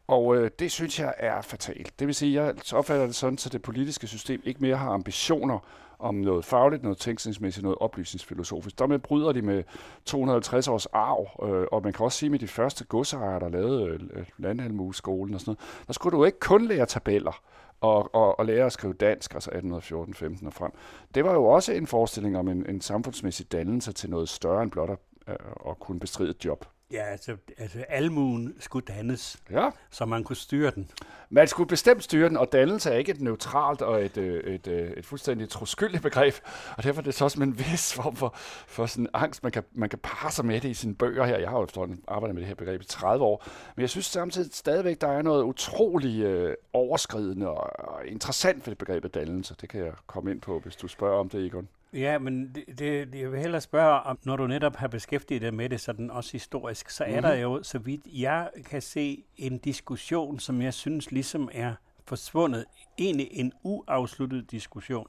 Og 0.07 0.35
øh, 0.35 0.51
det 0.59 0.71
synes 0.71 0.99
jeg 0.99 1.13
er 1.17 1.41
fatalt. 1.41 1.99
Det 1.99 2.07
vil 2.07 2.15
sige, 2.15 2.41
at 2.41 2.45
jeg 2.45 2.77
opfatter 2.77 3.05
det 3.05 3.15
sådan, 3.15 3.37
at 3.45 3.53
det 3.53 3.61
politiske 3.61 4.07
system 4.07 4.41
ikke 4.45 4.61
mere 4.61 4.75
har 4.75 4.89
ambitioner 4.89 5.59
om 5.99 6.15
noget 6.15 6.45
fagligt, 6.45 6.83
noget 6.83 6.97
tænkningsmæssigt, 6.97 7.63
noget 7.63 7.77
oplysningsfilosofisk. 7.79 8.79
Dermed 8.79 8.99
bryder 8.99 9.31
de 9.31 9.41
med 9.41 9.63
250 10.05 10.67
års 10.67 10.85
arv, 10.85 11.49
øh, 11.49 11.67
og 11.71 11.83
man 11.83 11.93
kan 11.93 12.03
også 12.03 12.17
sige 12.17 12.29
med 12.29 12.39
de 12.39 12.47
første 12.47 12.85
godsejere, 12.85 13.39
der 13.39 13.49
lavede 13.49 13.85
øh, 13.85 13.99
øh 14.13 14.25
landhalmueskolen 14.37 15.33
og 15.33 15.39
sådan 15.39 15.49
noget, 15.49 15.87
der 15.87 15.93
skulle 15.93 16.17
du 16.17 16.25
ikke 16.25 16.39
kun 16.39 16.67
lære 16.67 16.85
tabeller 16.85 17.41
og, 17.81 18.15
og, 18.15 18.39
og 18.39 18.45
lære 18.45 18.65
at 18.65 18.73
skrive 18.73 18.93
dansk, 18.93 19.33
altså 19.33 19.49
1814, 19.49 20.13
15 20.13 20.47
og 20.47 20.53
frem. 20.53 20.71
Det 21.15 21.25
var 21.25 21.33
jo 21.33 21.45
også 21.45 21.73
en 21.73 21.87
forestilling 21.87 22.37
om 22.37 22.47
en, 22.47 22.69
en 22.69 22.81
samfundsmæssig 22.81 23.51
dannelse 23.51 23.93
til 23.93 24.09
noget 24.09 24.29
større 24.29 24.63
end 24.63 24.71
blot 24.71 24.89
at, 24.89 24.97
øh, 25.27 25.35
at 25.69 25.79
kunne 25.79 25.99
bestride 25.99 26.29
et 26.29 26.45
job. 26.45 26.65
Ja, 26.91 27.03
altså, 27.03 27.37
altså 27.57 27.85
almuen 27.89 28.55
skulle 28.59 28.85
dannes, 28.85 29.37
ja. 29.51 29.69
så 29.91 30.05
man 30.05 30.23
kunne 30.23 30.35
styre 30.35 30.71
den. 30.71 30.91
Man 31.29 31.47
skulle 31.47 31.67
bestemt 31.67 32.03
styre 32.03 32.29
den, 32.29 32.37
og 32.37 32.51
dannelse 32.51 32.89
er 32.89 32.97
ikke 32.97 33.11
et 33.11 33.21
neutralt 33.21 33.81
og 33.81 34.05
et, 34.05 34.17
øh, 34.17 34.43
et, 34.43 34.53
et, 34.53 34.67
øh, 34.67 34.91
et 34.91 35.05
fuldstændig 35.05 35.49
troskyldigt 35.49 36.03
begreb, 36.03 36.33
og 36.77 36.83
derfor 36.83 37.01
er 37.01 37.03
det 37.03 37.13
så 37.13 37.23
også 37.23 37.43
en 37.43 37.59
vis 37.59 37.93
form 37.93 38.15
for, 38.15 38.33
for 38.67 38.85
sådan 38.85 39.07
angst, 39.13 39.43
man 39.43 39.51
kan, 39.51 39.63
man 39.73 39.89
kan 39.89 39.99
parre 39.99 40.31
sig 40.31 40.45
med 40.45 40.61
det 40.61 40.69
i 40.69 40.73
sine 40.73 40.95
bøger 40.95 41.25
her. 41.25 41.37
Jeg 41.37 41.49
har 41.49 41.57
jo 41.57 41.63
efterhånden 41.63 42.03
arbejdet 42.07 42.35
med 42.35 42.41
det 42.41 42.47
her 42.47 42.55
begreb 42.55 42.81
i 42.81 42.85
30 42.85 43.25
år, 43.25 43.43
men 43.75 43.81
jeg 43.81 43.89
synes 43.89 44.05
samtidig 44.05 44.53
stadigvæk, 44.53 45.01
der 45.01 45.07
er 45.07 45.21
noget 45.21 45.43
utrolig 45.43 46.21
øh, 46.21 46.55
overskridende 46.73 47.49
og, 47.49 47.79
og 47.79 48.07
interessant 48.07 48.57
ved 48.57 48.71
det 48.71 48.77
begrebet 48.77 49.13
dannelse. 49.13 49.55
Det 49.61 49.69
kan 49.69 49.79
jeg 49.79 49.93
komme 50.07 50.31
ind 50.31 50.41
på, 50.41 50.59
hvis 50.59 50.75
du 50.75 50.87
spørger 50.87 51.19
om 51.19 51.29
det, 51.29 51.45
Egon. 51.45 51.67
Ja, 51.95 52.19
men 52.19 52.55
det, 52.55 52.65
det, 52.77 53.15
jeg 53.15 53.31
vil 53.31 53.39
hellere 53.39 53.61
spørge, 53.61 53.99
om 54.01 54.19
når 54.23 54.35
du 54.35 54.47
netop 54.47 54.75
har 54.75 54.87
beskæftiget 54.87 55.41
dig 55.41 55.53
med 55.53 55.69
det 55.69 55.81
sådan 55.81 56.11
også 56.11 56.31
historisk, 56.31 56.89
så 56.89 57.03
er 57.03 57.07
mm-hmm. 57.07 57.21
der 57.21 57.33
jo, 57.33 57.63
så 57.63 57.79
vidt 57.79 58.01
jeg 58.05 58.49
kan 58.65 58.81
se, 58.81 59.23
en 59.37 59.57
diskussion, 59.57 60.39
som 60.39 60.61
jeg 60.61 60.73
synes 60.73 61.11
ligesom 61.11 61.49
er 61.53 61.73
forsvundet. 62.05 62.65
Egentlig 62.97 63.27
en 63.31 63.53
uafsluttet 63.63 64.51
diskussion, 64.51 65.07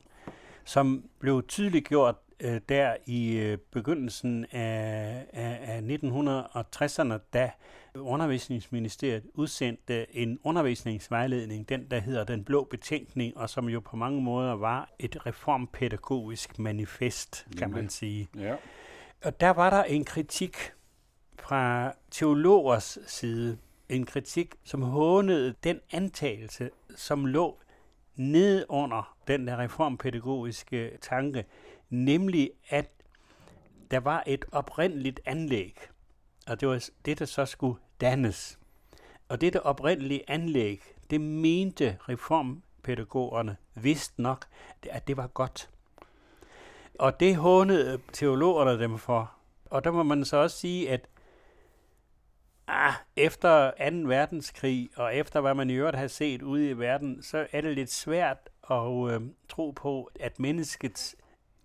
som 0.65 1.05
blev 1.19 1.43
tydeligt 1.49 1.89
gjort 1.89 2.17
øh, 2.41 2.61
der 2.69 2.97
i 3.07 3.37
øh, 3.37 3.59
begyndelsen 3.59 4.47
af, 4.53 5.27
af, 5.33 5.59
af 5.63 5.81
1960'erne, 5.81 7.19
da 7.33 7.51
undervisningsministeriet 7.95 9.23
udsendte 9.35 10.17
en 10.17 10.39
undervisningsvejledning, 10.45 11.69
den 11.69 11.91
der 11.91 11.99
hedder 11.99 12.25
Den 12.25 12.45
Blå 12.45 12.65
Betænkning, 12.65 13.37
og 13.37 13.51
som 13.51 13.69
jo 13.69 13.81
på 13.81 13.97
mange 13.97 14.23
måder 14.23 14.53
var 14.53 14.91
et 14.99 15.27
reformpædagogisk 15.27 16.59
manifest, 16.59 17.47
kan 17.59 17.71
man 17.71 17.89
sige. 17.89 18.29
Ja. 18.39 18.55
Og 19.25 19.41
der 19.41 19.51
var 19.51 19.71
der 19.71 19.83
en 19.83 20.05
kritik 20.05 20.57
fra 21.39 21.93
teologers 22.11 22.99
side, 23.07 23.59
en 23.89 24.07
kritik, 24.07 24.55
som 24.65 24.83
hånede 24.83 25.55
den 25.65 25.81
antagelse, 25.93 26.71
som 26.97 27.27
lå 27.27 27.59
nede 28.17 28.67
under 28.69 29.17
den 29.29 29.47
der 29.47 29.59
reformpædagogiske 29.59 30.99
tanke, 31.01 31.45
nemlig 31.91 32.51
at 32.69 32.91
der 33.91 34.01
var 34.01 34.23
et 34.27 34.45
oprindeligt 34.53 35.21
anlæg, 35.25 35.79
og 36.47 36.61
det 36.61 36.69
var 36.69 36.89
det, 37.05 37.19
der 37.19 37.25
så 37.25 37.45
skulle 37.45 37.81
dannes. 38.01 38.59
Og 39.29 39.41
dette 39.41 39.63
oprindelige 39.63 40.31
anlæg, 40.31 40.83
det 41.11 41.21
mente 41.21 41.99
reformpædagogerne 42.09 43.57
vist 43.75 44.19
nok, 44.19 44.47
at 44.91 45.09
det 45.09 45.17
var 45.17 45.27
godt. 45.27 45.71
Og 46.99 47.21
det 47.21 47.37
hånede 47.37 48.01
teologerne 48.13 48.79
dem 48.79 48.99
for. 48.99 49.33
Og 49.65 49.85
der 49.85 49.91
må 49.91 50.03
man 50.03 50.25
så 50.25 50.37
også 50.37 50.59
sige, 50.59 50.91
at 50.91 51.09
ah, 52.67 52.93
efter 53.17 53.71
2. 53.71 54.09
verdenskrig, 54.09 54.91
og 54.97 55.17
efter 55.17 55.41
hvad 55.41 55.55
man 55.55 55.71
i 55.71 55.75
øvrigt 55.75 55.97
har 55.97 56.07
set 56.07 56.43
ude 56.43 56.71
i 56.71 56.79
verden, 56.79 57.23
så 57.23 57.47
er 57.53 57.61
det 57.61 57.75
lidt 57.75 57.93
svært 57.93 58.51
at 58.71 59.13
øh, 59.13 59.21
tro 59.49 59.71
på, 59.71 60.11
at 60.21 60.41
menneskets 60.41 61.17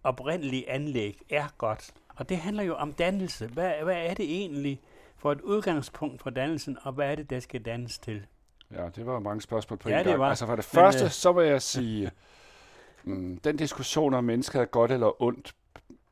oprindelige 0.04 0.70
anlæg 0.70 1.22
er 1.30 1.48
godt. 1.58 1.92
Og 2.16 2.30
det 2.30 2.38
handler 2.38 2.64
jo 2.64 2.76
om 2.76 2.94
dannelse. 2.94 3.48
Hvad, 3.48 3.74
hvad 3.84 3.98
er 3.98 4.14
det 4.14 4.26
egentlig 4.26 4.82
for 5.18 5.32
et 5.32 5.42
udgangspunkt 5.42 6.22
for 6.22 6.30
dannelsen, 6.30 6.78
og 6.84 6.94
hvad 6.94 7.12
er 7.12 7.16
det, 7.16 7.30
der 7.30 7.40
skal 7.40 7.62
dannes 7.62 8.00
til? 8.00 8.26
Ja, 8.72 8.90
det 8.96 9.06
var 9.06 9.20
mange 9.20 9.42
spørgsmål 9.42 9.80
på 9.80 9.90
ja, 9.90 10.00
en 10.00 10.06
gang. 10.06 10.20
Var. 10.20 10.30
Altså 10.30 10.46
for 10.46 10.56
det 10.56 10.66
første, 10.66 11.00
Men, 11.00 11.06
øh, 11.06 11.12
så 11.12 11.32
vil 11.32 11.48
jeg 11.48 11.62
sige, 11.62 12.12
mm, 13.04 13.38
den 13.38 13.58
diskussion 13.58 14.14
om 14.14 14.24
mennesket 14.24 14.62
er 14.62 14.66
godt 14.66 14.92
eller 14.92 15.22
ondt 15.22 15.56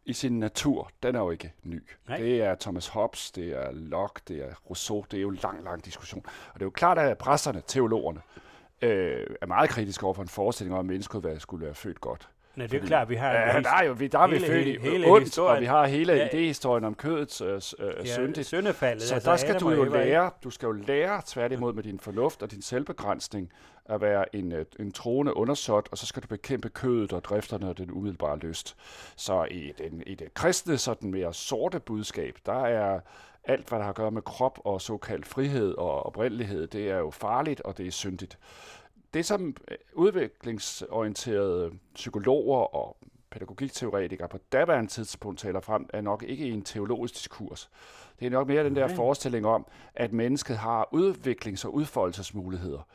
i 0.06 0.13
sin 0.13 0.39
natur, 0.39 0.91
den 1.04 1.15
er 1.15 1.19
jo 1.19 1.32
ikke 1.32 1.54
ny. 1.63 1.84
Nej. 2.08 2.17
Det 2.17 2.41
er 2.41 2.56
Thomas 2.56 2.88
Hobbes, 2.88 3.32
det 3.32 3.47
er 3.47 3.71
Locke, 3.71 4.21
det 4.28 4.38
er 4.38 4.54
Rousseau, 4.69 5.06
det 5.12 5.17
er 5.17 5.21
jo 5.21 5.30
en 5.30 5.39
lang, 5.43 5.63
lang 5.63 5.86
diskussion. 5.86 6.23
Og 6.25 6.54
det 6.54 6.62
er 6.62 6.65
jo 6.65 6.69
klart, 6.69 6.97
at 6.97 7.17
præsterne, 7.17 7.62
teologerne, 7.67 8.21
øh, 8.82 9.28
er 9.41 9.45
meget 9.45 9.69
kritiske 9.69 10.04
over 10.06 10.13
for 10.13 10.21
en 10.21 10.28
forestilling 10.28 10.75
om, 10.75 10.80
at 10.80 10.86
mennesket 10.86 11.41
skulle 11.41 11.65
være 11.65 11.75
født 11.75 12.02
godt. 12.02 12.30
Nej, 12.55 12.67
det 12.67 12.83
er 12.83 12.88
klart, 12.88 13.09
vi 13.09 13.15
har... 13.15 13.31
Ja, 13.31 13.62
der 13.62 13.69
er 13.69 13.83
jo, 13.83 13.93
vi, 13.93 14.07
der 14.07 14.19
er 14.19 14.27
vi 14.27 14.39
født 14.39 14.67
i 14.67 14.77
hele 14.81 15.07
ondt, 15.07 15.23
historien. 15.23 15.55
og 15.55 15.62
vi 15.62 15.65
har 15.65 15.88
hele 15.88 16.13
ja, 16.13 16.27
idéhistorien 16.27 16.85
om 16.85 16.95
kødets 16.95 17.41
øh, 17.41 17.47
øh, 17.49 17.62
ja, 17.79 18.13
syndigt. 18.13 18.47
Syndefaldet. 18.47 19.03
Så 19.03 19.13
altså, 19.13 19.31
der 19.31 19.38
skal 19.38 19.59
du 19.59 19.71
jo 19.71 19.83
lære, 19.83 20.31
du 20.43 20.49
skal 20.49 20.65
jo 20.65 20.71
lære 20.71 21.21
tværtimod 21.25 21.73
med 21.73 21.83
din 21.83 21.99
fornuft 21.99 22.43
og 22.43 22.51
din 22.51 22.62
selvbegrænsning 22.62 23.51
at 23.85 24.01
være 24.01 24.35
en, 24.35 24.51
øh, 24.51 24.65
en 24.79 24.91
troende 24.91 25.38
undersåt, 25.38 25.88
og 25.91 25.97
så 25.97 26.05
skal 26.05 26.23
du 26.23 26.27
bekæmpe 26.27 26.69
kødet 26.69 27.13
og 27.13 27.23
drifterne 27.23 27.69
og 27.69 27.77
den 27.77 27.91
umiddelbare 27.91 28.38
lyst. 28.38 28.75
Så 29.15 29.47
i, 29.51 29.71
den, 29.77 30.03
i 30.07 30.15
det 30.15 30.33
kristne, 30.33 30.77
sådan 30.77 31.12
mere 31.12 31.33
sorte 31.33 31.79
budskab, 31.79 32.38
der 32.45 32.65
er 32.65 32.99
alt, 33.43 33.69
hvad 33.69 33.79
der 33.79 33.83
har 33.83 33.89
at 33.89 33.95
gøre 33.95 34.12
med 34.12 34.21
krop 34.21 34.59
og 34.65 34.81
såkaldt 34.81 35.25
frihed 35.25 35.73
og 35.77 36.05
oprindelighed, 36.05 36.67
det 36.67 36.89
er 36.89 36.97
jo 36.97 37.09
farligt, 37.09 37.62
og 37.62 37.77
det 37.77 37.88
er 37.88 37.91
syndigt 37.91 38.38
det, 39.13 39.26
som 39.26 39.56
øh, 39.72 39.78
udviklingsorienterede 39.93 41.72
psykologer 41.93 42.76
og 42.76 42.98
pædagogikteoretikere 43.32 44.28
på 44.28 44.38
daværende 44.52 44.89
tidspunkt 44.89 45.39
taler 45.39 45.60
frem, 45.60 45.89
er 45.93 46.02
nok 46.02 46.24
ikke 46.28 46.45
en 46.45 46.62
teologisk 46.62 47.13
diskurs. 47.13 47.69
Det 48.19 48.26
er 48.26 48.30
nok 48.30 48.48
mere 48.48 48.63
den 48.63 48.76
der 48.76 48.84
okay. 48.84 48.95
forestilling 48.95 49.45
om, 49.45 49.65
at 49.95 50.13
mennesket 50.13 50.58
har 50.58 50.89
udviklings- 50.93 51.65
og 51.65 51.74
udfoldelsesmuligheder. 51.74 52.88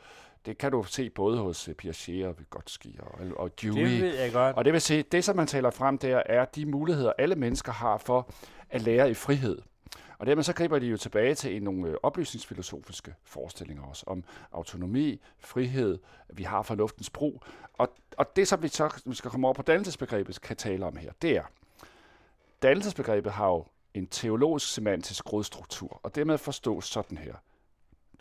Det 0.45 0.57
kan 0.57 0.71
du 0.71 0.83
se 0.83 1.09
både 1.09 1.37
hos 1.37 1.67
øh, 1.67 1.75
Piaget 1.75 2.27
og 2.27 2.39
Vygotsky 2.39 2.99
og, 2.99 3.09
og 3.37 3.61
Dewey. 3.61 3.81
Det 3.81 4.01
ved 4.01 4.19
jeg 4.19 4.31
godt. 4.33 4.55
Og 4.55 4.65
det 4.65 4.73
vil 4.73 4.81
sige, 4.81 5.03
det 5.03 5.23
som 5.23 5.35
man 5.35 5.47
taler 5.47 5.69
frem 5.69 5.97
der, 5.97 6.21
er 6.25 6.45
de 6.45 6.65
muligheder, 6.65 7.13
alle 7.17 7.35
mennesker 7.35 7.71
har 7.71 7.97
for 7.97 8.29
at 8.69 8.81
lære 8.81 9.09
i 9.09 9.13
frihed. 9.13 9.61
Og 10.17 10.25
dermed 10.25 10.43
så 10.43 10.53
griber 10.53 10.79
de 10.79 10.85
jo 10.85 10.97
tilbage 10.97 11.35
til 11.35 11.63
nogle 11.63 11.87
øh, 11.87 11.95
oplysningsfilosofiske 12.03 13.15
forestillinger 13.23 13.83
også 13.83 14.03
om 14.07 14.23
autonomi, 14.51 15.21
frihed, 15.37 15.99
vi 16.29 16.43
har 16.43 16.61
fornuftens 16.61 17.09
brug. 17.09 17.43
Og, 17.73 17.93
og 18.17 18.35
det, 18.35 18.47
som 18.47 18.63
vi 18.63 18.67
så 18.67 19.01
vi 19.05 19.15
skal 19.15 19.31
komme 19.31 19.47
over 19.47 19.53
på 19.53 19.61
dannelsesbegrebet, 19.61 20.41
kan 20.41 20.57
tale 20.57 20.85
om 20.85 20.95
her, 20.95 21.11
det 21.21 21.37
er, 21.37 21.43
dannelsesbegrebet 22.61 23.31
har 23.31 23.47
jo 23.47 23.65
en 23.93 24.07
teologisk 24.07 24.73
semantisk 24.73 25.23
grundstruktur, 25.23 25.99
og 26.03 26.15
dermed 26.15 26.37
forstås 26.37 26.85
sådan 26.85 27.17
her. 27.17 27.35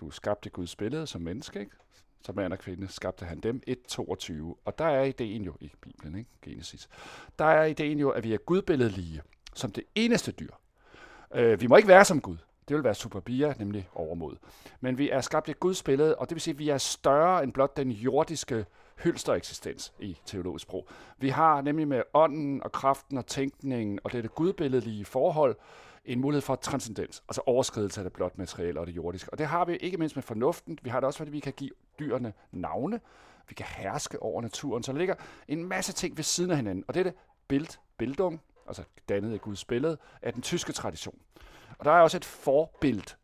Du 0.00 0.06
er 0.06 0.10
skabt 0.10 0.46
i 0.46 0.48
Guds 0.48 0.76
billede 0.76 1.06
som 1.06 1.20
menneske, 1.20 1.60
ikke? 1.60 1.76
som 2.24 2.36
mand 2.36 2.52
og 2.52 2.58
kvinde, 2.58 2.88
skabte 2.88 3.24
han 3.24 3.40
dem 3.40 3.62
1.22. 3.70 4.32
Og 4.64 4.78
der 4.78 4.84
er 4.84 5.02
ideen 5.02 5.42
jo, 5.42 5.56
i 5.60 5.72
Bibelen, 5.80 6.18
ikke? 6.18 6.30
Genesis, 6.42 6.88
der 7.38 7.44
er 7.44 7.64
ideen 7.64 7.98
jo, 7.98 8.10
at 8.10 8.24
vi 8.24 8.34
er 8.34 8.38
gudbilledlige, 8.38 9.22
som 9.54 9.72
det 9.72 9.84
eneste 9.94 10.32
dyr. 10.32 10.52
Øh, 11.34 11.60
vi 11.60 11.66
må 11.66 11.76
ikke 11.76 11.88
være 11.88 12.04
som 12.04 12.20
Gud. 12.20 12.36
Det 12.68 12.76
vil 12.76 12.84
være 12.84 12.94
superbia, 12.94 13.54
nemlig 13.58 13.88
overmod. 13.94 14.36
Men 14.80 14.98
vi 14.98 15.10
er 15.10 15.20
skabt 15.20 15.48
i 15.48 15.52
Guds 15.52 15.82
billede, 15.82 16.16
og 16.16 16.28
det 16.28 16.34
vil 16.34 16.40
sige, 16.40 16.52
at 16.52 16.58
vi 16.58 16.68
er 16.68 16.78
større 16.78 17.42
end 17.42 17.52
blot 17.52 17.76
den 17.76 17.90
jordiske 17.90 18.64
hylstereksistens 18.98 19.92
i 20.00 20.18
teologisk 20.26 20.62
sprog. 20.62 20.88
Vi 21.18 21.28
har 21.28 21.60
nemlig 21.60 21.88
med 21.88 22.02
ånden 22.14 22.62
og 22.62 22.72
kraften 22.72 23.18
og 23.18 23.26
tænkningen 23.26 23.98
og 24.04 24.12
dette 24.12 24.28
gudbilledlige 24.28 25.04
forhold 25.04 25.56
en 26.04 26.20
mulighed 26.20 26.42
for 26.42 26.54
transcendens, 26.54 27.22
altså 27.28 27.42
overskridelse 27.46 28.00
af 28.00 28.04
det 28.04 28.12
blot 28.12 28.38
materielle 28.38 28.80
og 28.80 28.86
det 28.86 28.96
jordiske. 28.96 29.32
Og 29.32 29.38
det 29.38 29.46
har 29.46 29.64
vi 29.64 29.76
ikke 29.76 29.96
mindst 29.96 30.16
med 30.16 30.22
fornuften. 30.22 30.78
Vi 30.82 30.90
har 30.90 31.00
det 31.00 31.06
også, 31.06 31.16
fordi 31.16 31.30
vi 31.30 31.40
kan 31.40 31.52
give 31.56 31.70
dyrene 31.98 32.32
navne. 32.52 33.00
Vi 33.48 33.54
kan 33.54 33.66
herske 33.68 34.22
over 34.22 34.42
naturen. 34.42 34.82
Så 34.82 34.92
der 34.92 34.98
ligger 34.98 35.14
en 35.48 35.64
masse 35.64 35.92
ting 35.92 36.16
ved 36.16 36.24
siden 36.24 36.50
af 36.50 36.56
hinanden. 36.56 36.84
Og 36.88 36.94
det 36.94 37.00
er 37.00 37.04
det 37.04 37.14
Bild, 37.48 37.78
Bildung, 37.98 38.42
altså 38.66 38.82
dannet 39.08 39.34
i 39.34 39.38
Guds 39.38 39.64
billede, 39.64 39.98
af 40.22 40.32
den 40.32 40.42
tyske 40.42 40.72
tradition. 40.72 41.18
Og 41.78 41.84
der 41.84 41.90
er 41.90 42.00
også 42.00 42.16
et 42.16 42.24
forbillede. 42.24 43.14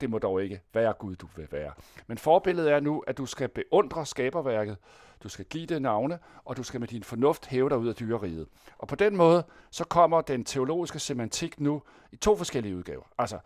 Det 0.00 0.10
må 0.10 0.18
dog 0.18 0.42
ikke 0.42 0.60
være 0.74 0.92
Gud, 0.92 1.16
du 1.16 1.28
vil 1.36 1.48
være. 1.50 1.72
Men 2.06 2.18
forbilledet 2.18 2.72
er 2.72 2.80
nu, 2.80 3.04
at 3.06 3.18
du 3.18 3.26
skal 3.26 3.48
beundre 3.48 4.06
skaberværket, 4.06 4.76
du 5.22 5.28
skal 5.28 5.44
give 5.44 5.66
det 5.66 5.82
navne, 5.82 6.18
og 6.44 6.56
du 6.56 6.62
skal 6.62 6.80
med 6.80 6.88
din 6.88 7.02
fornuft 7.02 7.46
hæve 7.46 7.68
dig 7.68 7.78
ud 7.78 7.88
af 7.88 7.94
dyreriget. 7.94 8.46
Og 8.78 8.88
på 8.88 8.94
den 8.94 9.16
måde, 9.16 9.44
så 9.70 9.84
kommer 9.84 10.20
den 10.20 10.44
teologiske 10.44 10.98
semantik 10.98 11.60
nu 11.60 11.82
i 12.12 12.16
to 12.16 12.36
forskellige 12.36 12.76
udgaver. 12.76 13.04
Altså, 13.18 13.38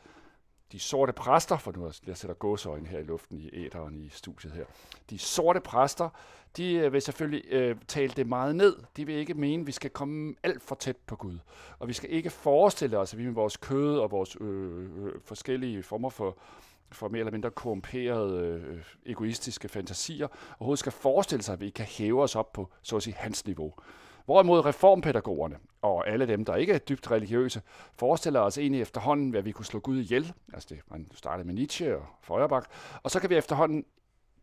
de 0.73 0.79
sorte 0.79 1.13
præster, 1.13 1.57
for 1.57 1.73
nu 1.73 1.91
jeg 2.07 2.17
sætter 2.17 2.35
gåseøjne 2.35 2.89
her 2.89 2.99
i 2.99 3.03
luften 3.03 3.39
i 3.39 3.51
æderen 3.53 3.97
i 3.97 4.09
studiet 4.09 4.53
her, 4.53 4.65
de 5.11 5.19
sorte 5.19 5.61
præster, 5.61 6.09
de 6.57 6.75
øh, 6.75 6.93
vil 6.93 7.03
selvfølgelig 7.03 7.45
øh, 7.53 7.77
tale 7.89 8.13
det 8.17 8.27
meget 8.27 8.57
ned. 8.57 8.77
De 8.97 9.07
vil 9.07 9.15
ikke 9.15 9.35
mene, 9.35 9.61
at 9.61 9.67
vi 9.67 9.73
skal 9.73 9.91
komme 9.91 10.35
alt 10.43 10.63
for 10.63 10.75
tæt 10.75 10.97
på 10.97 11.17
Gud. 11.17 11.39
Og 11.79 11.89
vi 11.89 11.93
skal 11.93 12.13
ikke 12.13 12.31
forestille 12.31 12.99
os, 12.99 13.13
at 13.13 13.19
vi 13.19 13.25
med 13.25 13.33
vores 13.33 13.57
kød 13.57 13.99
og 13.99 14.11
vores 14.11 14.37
øh, 14.41 15.07
øh, 15.07 15.13
forskellige 15.25 15.83
former 15.83 16.11
for 16.11 16.39
for 16.93 17.09
mere 17.09 17.21
eller 17.21 17.33
mindre 17.33 17.51
korrumperede, 17.51 18.41
øh, 18.41 18.85
egoistiske 19.07 19.69
fantasier, 19.69 20.29
overhovedet 20.59 20.79
skal 20.79 20.93
forestille 20.93 21.43
sig, 21.43 21.53
at 21.53 21.61
vi 21.61 21.71
kan 21.71 21.87
hæve 21.87 22.23
os 22.23 22.37
op 22.37 22.53
på, 22.53 22.69
så 22.83 22.97
at 22.97 23.03
sige, 23.03 23.15
hans 23.15 23.47
niveau. 23.47 23.75
Hvorimod 24.25 24.65
reformpædagogerne 24.65 25.57
og 25.83 26.09
alle 26.09 26.27
dem, 26.27 26.45
der 26.45 26.57
ikke 26.57 26.73
er 26.73 26.79
dybt 26.79 27.11
religiøse, 27.11 27.63
forestiller 27.97 28.41
os 28.41 28.59
egentlig 28.59 28.81
efterhånden, 28.81 29.37
at 29.37 29.45
vi 29.45 29.53
kunne 29.53 29.65
slå 29.65 29.81
Gud 29.81 29.99
ihjel. 29.99 30.33
Altså 30.53 30.69
det, 30.71 30.81
man 30.91 31.07
startede 31.15 31.47
med 31.47 31.55
Nietzsche 31.55 31.97
og 31.97 32.07
Feuerbach. 32.23 32.69
Og 33.03 33.11
så 33.11 33.21
kan 33.21 33.31
vi 33.31 33.37
efterhånden 33.37 33.85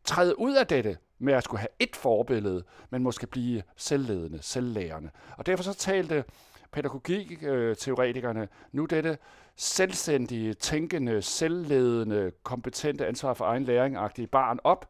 træde 0.03 0.39
ud 0.39 0.55
af 0.55 0.67
dette 0.67 0.97
med 1.19 1.33
at 1.33 1.43
skulle 1.43 1.59
have 1.59 1.69
et 1.79 1.95
forbillede, 1.95 2.63
men 2.89 3.03
måske 3.03 3.27
blive 3.27 3.63
selvledende, 3.75 4.41
selvlærende. 4.41 5.09
Og 5.37 5.45
derfor 5.45 5.63
så 5.63 5.73
talte 5.73 6.23
pædagogikteoretikerne 6.71 8.41
øh, 8.41 8.47
nu 8.71 8.85
dette 8.85 9.17
selvstændige, 9.55 10.53
tænkende, 10.53 11.21
selvledende, 11.21 12.31
kompetente 12.43 13.07
ansvar 13.07 13.33
for 13.33 13.45
egen 13.45 13.63
læring-agtige 13.63 14.27
barn 14.27 14.59
op, 14.63 14.89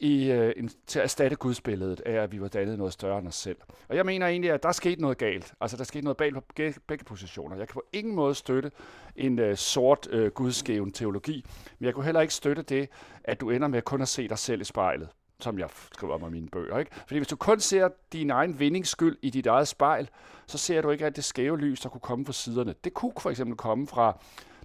i, 0.00 0.30
øh, 0.30 0.52
en, 0.56 0.70
til 0.86 0.98
at 0.98 1.02
erstatte 1.02 1.36
gudsbilledet 1.36 2.00
af, 2.00 2.12
at 2.12 2.32
vi 2.32 2.40
var 2.40 2.48
dannet 2.48 2.78
noget 2.78 2.92
større 2.92 3.18
end 3.18 3.28
os 3.28 3.34
selv. 3.34 3.56
Og 3.88 3.96
jeg 3.96 4.06
mener 4.06 4.26
egentlig, 4.26 4.50
at 4.50 4.62
der 4.62 4.72
skete 4.72 5.00
noget 5.00 5.18
galt. 5.18 5.54
Altså, 5.60 5.76
der 5.76 5.84
skete 5.84 6.04
noget 6.04 6.16
galt 6.16 6.34
på 6.34 6.42
begge 6.86 7.04
positioner. 7.04 7.56
Jeg 7.56 7.68
kan 7.68 7.74
på 7.74 7.84
ingen 7.92 8.14
måde 8.14 8.34
støtte 8.34 8.70
en 9.16 9.38
øh, 9.38 9.56
sort 9.56 10.08
øh, 10.10 10.30
gudskæven 10.30 10.92
teologi, 10.92 11.44
men 11.78 11.86
jeg 11.86 11.94
kunne 11.94 12.04
heller 12.04 12.20
ikke 12.20 12.34
støtte 12.34 12.62
det, 12.62 12.88
at 13.24 13.40
du 13.40 13.50
ender 13.50 13.68
med 13.68 13.82
kun 13.82 14.02
at 14.02 14.08
se 14.08 14.28
dig 14.28 14.38
selv 14.38 14.60
i 14.60 14.64
spejlet 14.64 15.08
som 15.40 15.58
jeg 15.58 15.68
skriver 15.92 16.14
om 16.14 16.26
i 16.26 16.30
mine 16.30 16.48
bøger. 16.48 16.78
Ikke? 16.78 16.90
Fordi 17.06 17.16
hvis 17.16 17.28
du 17.28 17.36
kun 17.36 17.60
ser 17.60 17.88
din 18.12 18.30
egen 18.30 18.58
vindingsskyld 18.58 19.18
i 19.22 19.30
dit 19.30 19.46
eget 19.46 19.68
spejl, 19.68 20.08
så 20.46 20.58
ser 20.58 20.82
du 20.82 20.90
ikke, 20.90 21.06
at 21.06 21.16
det 21.16 21.24
skæve 21.24 21.58
lys, 21.58 21.80
der 21.80 21.88
kunne 21.88 22.00
komme 22.00 22.24
fra 22.24 22.32
siderne. 22.32 22.74
Det 22.84 22.94
kunne 22.94 23.12
for 23.18 23.30
eksempel 23.30 23.56
komme 23.56 23.86
fra 23.86 24.18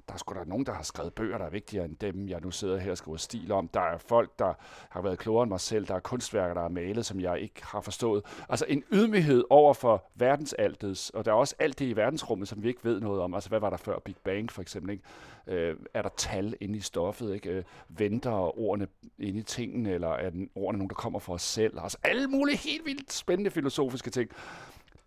der 0.08 0.13
er 0.13 0.18
sgu 0.18 0.34
da 0.34 0.44
nogen, 0.44 0.66
der 0.66 0.74
har 0.74 0.84
skrevet 0.84 1.13
bøger, 1.13 1.38
der 1.38 1.46
er 1.46 1.50
vigtigere 1.50 1.86
end 1.86 1.96
dem, 1.96 2.30
jeg 2.30 2.42
nu 2.42 2.52
sidder 2.52 2.78
her 2.78 2.92
og 2.92 2.98
skriver 2.98 3.18
stil 3.18 3.52
om. 3.52 3.68
Der 3.68 3.82
er 3.82 3.98
folk, 3.98 4.39
der 4.39 4.54
har 4.89 5.02
været 5.02 5.20
klogere 5.20 5.44
end 5.44 5.50
mig 5.52 5.60
selv. 5.60 5.88
Der 5.88 5.96
er 5.96 6.00
kunstværker, 6.00 6.54
der 6.54 6.62
er 6.62 6.70
malet, 6.70 7.06
som 7.06 7.20
jeg 7.20 7.39
ikke 7.39 7.66
har 7.66 7.82
forstået. 7.82 8.26
Altså 8.50 8.66
en 8.70 8.84
ydmyghed 8.92 9.44
over 9.50 9.74
for 9.74 10.06
verdensaltets, 10.16 11.10
og 11.10 11.26
der 11.26 11.32
er 11.32 11.36
også 11.36 11.56
alt 11.60 11.80
det 11.80 11.86
i 11.86 11.96
verdensrummet, 11.96 12.48
som 12.48 12.63
vi 12.63 12.68
ikke 12.68 12.84
ved 12.84 13.02
noget 13.02 13.22
om. 13.22 13.34
Altså 13.34 13.50
hvad 13.50 13.60
var 13.60 13.70
der 13.70 13.78
før 13.78 14.00
Big 14.00 14.16
Bang 14.24 14.52
for 14.52 14.62
eksempel? 14.62 14.92
Ikke? 14.92 15.04
Øh, 15.48 15.76
er 15.94 16.02
der 16.02 16.10
tal 16.18 16.56
inde 16.62 16.78
i 16.78 16.82
stoffet? 16.82 17.34
Ikke? 17.34 17.50
Øh, 17.50 17.63
venter 17.89 18.60
ordene 18.60 18.88
inde 19.20 19.39
i 19.39 19.44
tingene, 19.44 19.92
eller 19.92 20.10
er 20.10 20.30
den 20.30 20.50
ordene 20.56 20.78
nogen, 20.78 20.89
der 20.89 20.96
kommer 20.96 21.20
for 21.20 21.34
os 21.34 21.42
selv? 21.42 21.80
Altså 21.80 21.98
alle 22.04 22.28
mulige 22.28 22.58
helt 22.58 22.86
vildt 22.86 23.13
spændende 23.13 23.52
filosofiske 23.52 24.10
ting 24.10 24.30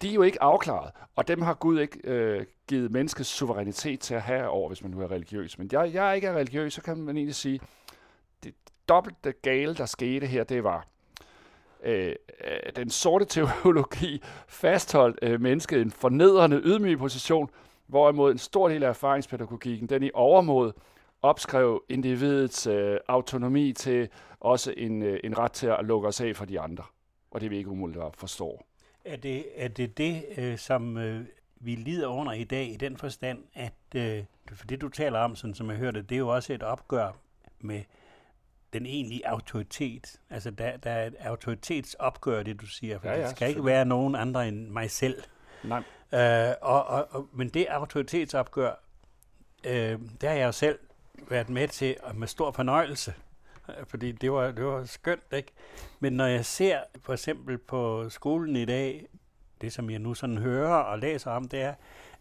de 0.02 0.10
er 0.10 0.14
jo 0.14 0.22
ikke 0.22 0.42
afklaret, 0.42 0.92
og 1.16 1.28
dem 1.28 1.42
har 1.42 1.54
Gud 1.54 1.80
ikke 1.80 2.00
øh, 2.04 2.46
givet 2.68 2.90
menneskets 2.90 3.28
suverænitet 3.28 4.00
til 4.00 4.14
at 4.14 4.22
have 4.22 4.48
over, 4.48 4.68
hvis 4.68 4.82
man 4.82 4.90
nu 4.90 5.00
er 5.00 5.10
religiøs. 5.10 5.58
Men 5.58 5.68
jeg, 5.72 5.94
jeg 5.94 6.14
ikke 6.14 6.26
er 6.26 6.32
religiøs, 6.32 6.72
så 6.74 6.82
kan 6.82 6.96
man 6.96 7.16
egentlig 7.16 7.34
sige, 7.34 7.60
det 8.44 8.54
dobbelte 8.88 9.32
gale, 9.32 9.74
der 9.74 9.86
skete 9.86 10.26
her, 10.26 10.44
det 10.44 10.64
var, 10.64 10.86
øh, 11.84 12.14
øh, 12.44 12.72
den 12.76 12.90
sorte 12.90 13.24
teologi 13.24 14.22
fastholdt 14.48 15.18
øh, 15.22 15.40
mennesket 15.40 15.78
i 15.78 15.82
en 15.82 15.90
fornedrende, 15.90 16.60
ydmyg 16.64 16.98
position, 16.98 17.50
hvorimod 17.86 18.32
en 18.32 18.38
stor 18.38 18.68
del 18.68 18.82
af 18.82 18.88
erfaringspædagogikken, 18.88 19.88
den 19.88 20.02
i 20.02 20.10
overmod 20.14 20.72
opskrev 21.22 21.82
individets 21.88 22.66
øh, 22.66 22.98
autonomi 23.08 23.72
til 23.72 24.08
også 24.40 24.74
en, 24.76 25.02
øh, 25.02 25.20
en 25.24 25.38
ret 25.38 25.52
til 25.52 25.66
at 25.66 25.84
lukke 25.84 26.08
os 26.08 26.20
af 26.20 26.36
for 26.36 26.44
de 26.44 26.60
andre. 26.60 26.84
Og 27.30 27.40
det 27.40 27.46
er 27.46 27.50
vi 27.50 27.56
ikke 27.56 27.70
umuligt 27.70 28.04
at 28.04 28.16
forstå. 28.16 28.62
Er 29.06 29.16
det 29.16 29.44
er 29.56 29.68
det, 29.68 29.98
det 29.98 30.24
øh, 30.36 30.58
som 30.58 30.96
øh, 30.96 31.26
vi 31.60 31.74
lider 31.74 32.06
under 32.06 32.32
i 32.32 32.44
dag 32.44 32.72
i 32.72 32.76
den 32.76 32.96
forstand, 32.96 33.38
at 33.54 33.72
øh, 33.94 34.24
for 34.52 34.66
det 34.66 34.80
du 34.80 34.88
taler 34.88 35.18
om, 35.18 35.36
sådan 35.36 35.54
som 35.54 35.70
jeg 35.70 35.78
hørte, 35.78 36.02
det 36.02 36.14
er 36.14 36.18
jo 36.18 36.28
også 36.28 36.52
et 36.52 36.62
opgør 36.62 37.12
med 37.60 37.82
den 38.72 38.86
egentlige 38.86 39.28
autoritet. 39.28 40.20
Altså 40.30 40.50
der, 40.50 40.76
der 40.76 40.90
er 40.90 41.06
et 41.06 41.14
autoritetsopgør, 41.20 42.42
det 42.42 42.60
du 42.60 42.66
siger, 42.66 42.98
for 42.98 43.08
ja, 43.08 43.14
ja, 43.14 43.22
det 43.22 43.30
skal 43.30 43.48
ikke 43.48 43.64
være 43.64 43.84
nogen 43.84 44.14
andre 44.14 44.48
end 44.48 44.68
mig 44.68 44.90
selv. 44.90 45.22
Nej. 45.64 45.82
Øh, 46.12 46.54
og, 46.62 46.86
og, 46.86 47.08
og, 47.10 47.28
men 47.32 47.48
det 47.48 47.66
autoritetsopgør, 47.66 48.72
øh, 49.64 49.98
det 50.20 50.28
har 50.28 50.36
jeg 50.36 50.46
jo 50.46 50.52
selv 50.52 50.78
været 51.28 51.48
med 51.48 51.68
til 51.68 51.96
og 52.02 52.16
med 52.16 52.28
stor 52.28 52.50
fornøjelse 52.50 53.14
fordi 53.90 54.12
det 54.12 54.32
var, 54.32 54.50
det 54.50 54.64
var 54.64 54.84
skønt, 54.84 55.32
ikke? 55.32 55.52
Men 56.00 56.12
når 56.12 56.26
jeg 56.26 56.44
ser 56.44 56.80
for 57.02 57.12
eksempel 57.12 57.58
på 57.58 58.08
skolen 58.08 58.56
i 58.56 58.64
dag, 58.64 59.06
det 59.60 59.72
som 59.72 59.90
jeg 59.90 59.98
nu 59.98 60.14
sådan 60.14 60.38
hører 60.38 60.74
og 60.74 60.98
læser 60.98 61.30
om, 61.30 61.48
det 61.48 61.60
er, 61.62 61.74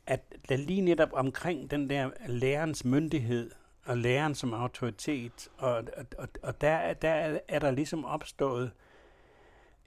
at 0.08 0.22
der 0.50 0.58
lige 0.58 0.82
netop 0.82 1.10
omkring 1.14 1.72
den 1.72 1.90
der 1.90 2.10
lærerens 2.28 2.86
myndighed 2.86 3.52
og 3.86 3.98
læreren 3.98 4.36
som 4.36 4.54
autoritet, 4.54 5.50
og, 5.58 5.84
og, 6.18 6.28
og 6.44 6.62
der, 6.62 6.94
der 6.94 7.40
er 7.48 7.60
der 7.60 7.72
ligesom 7.72 8.06
opstået 8.06 8.72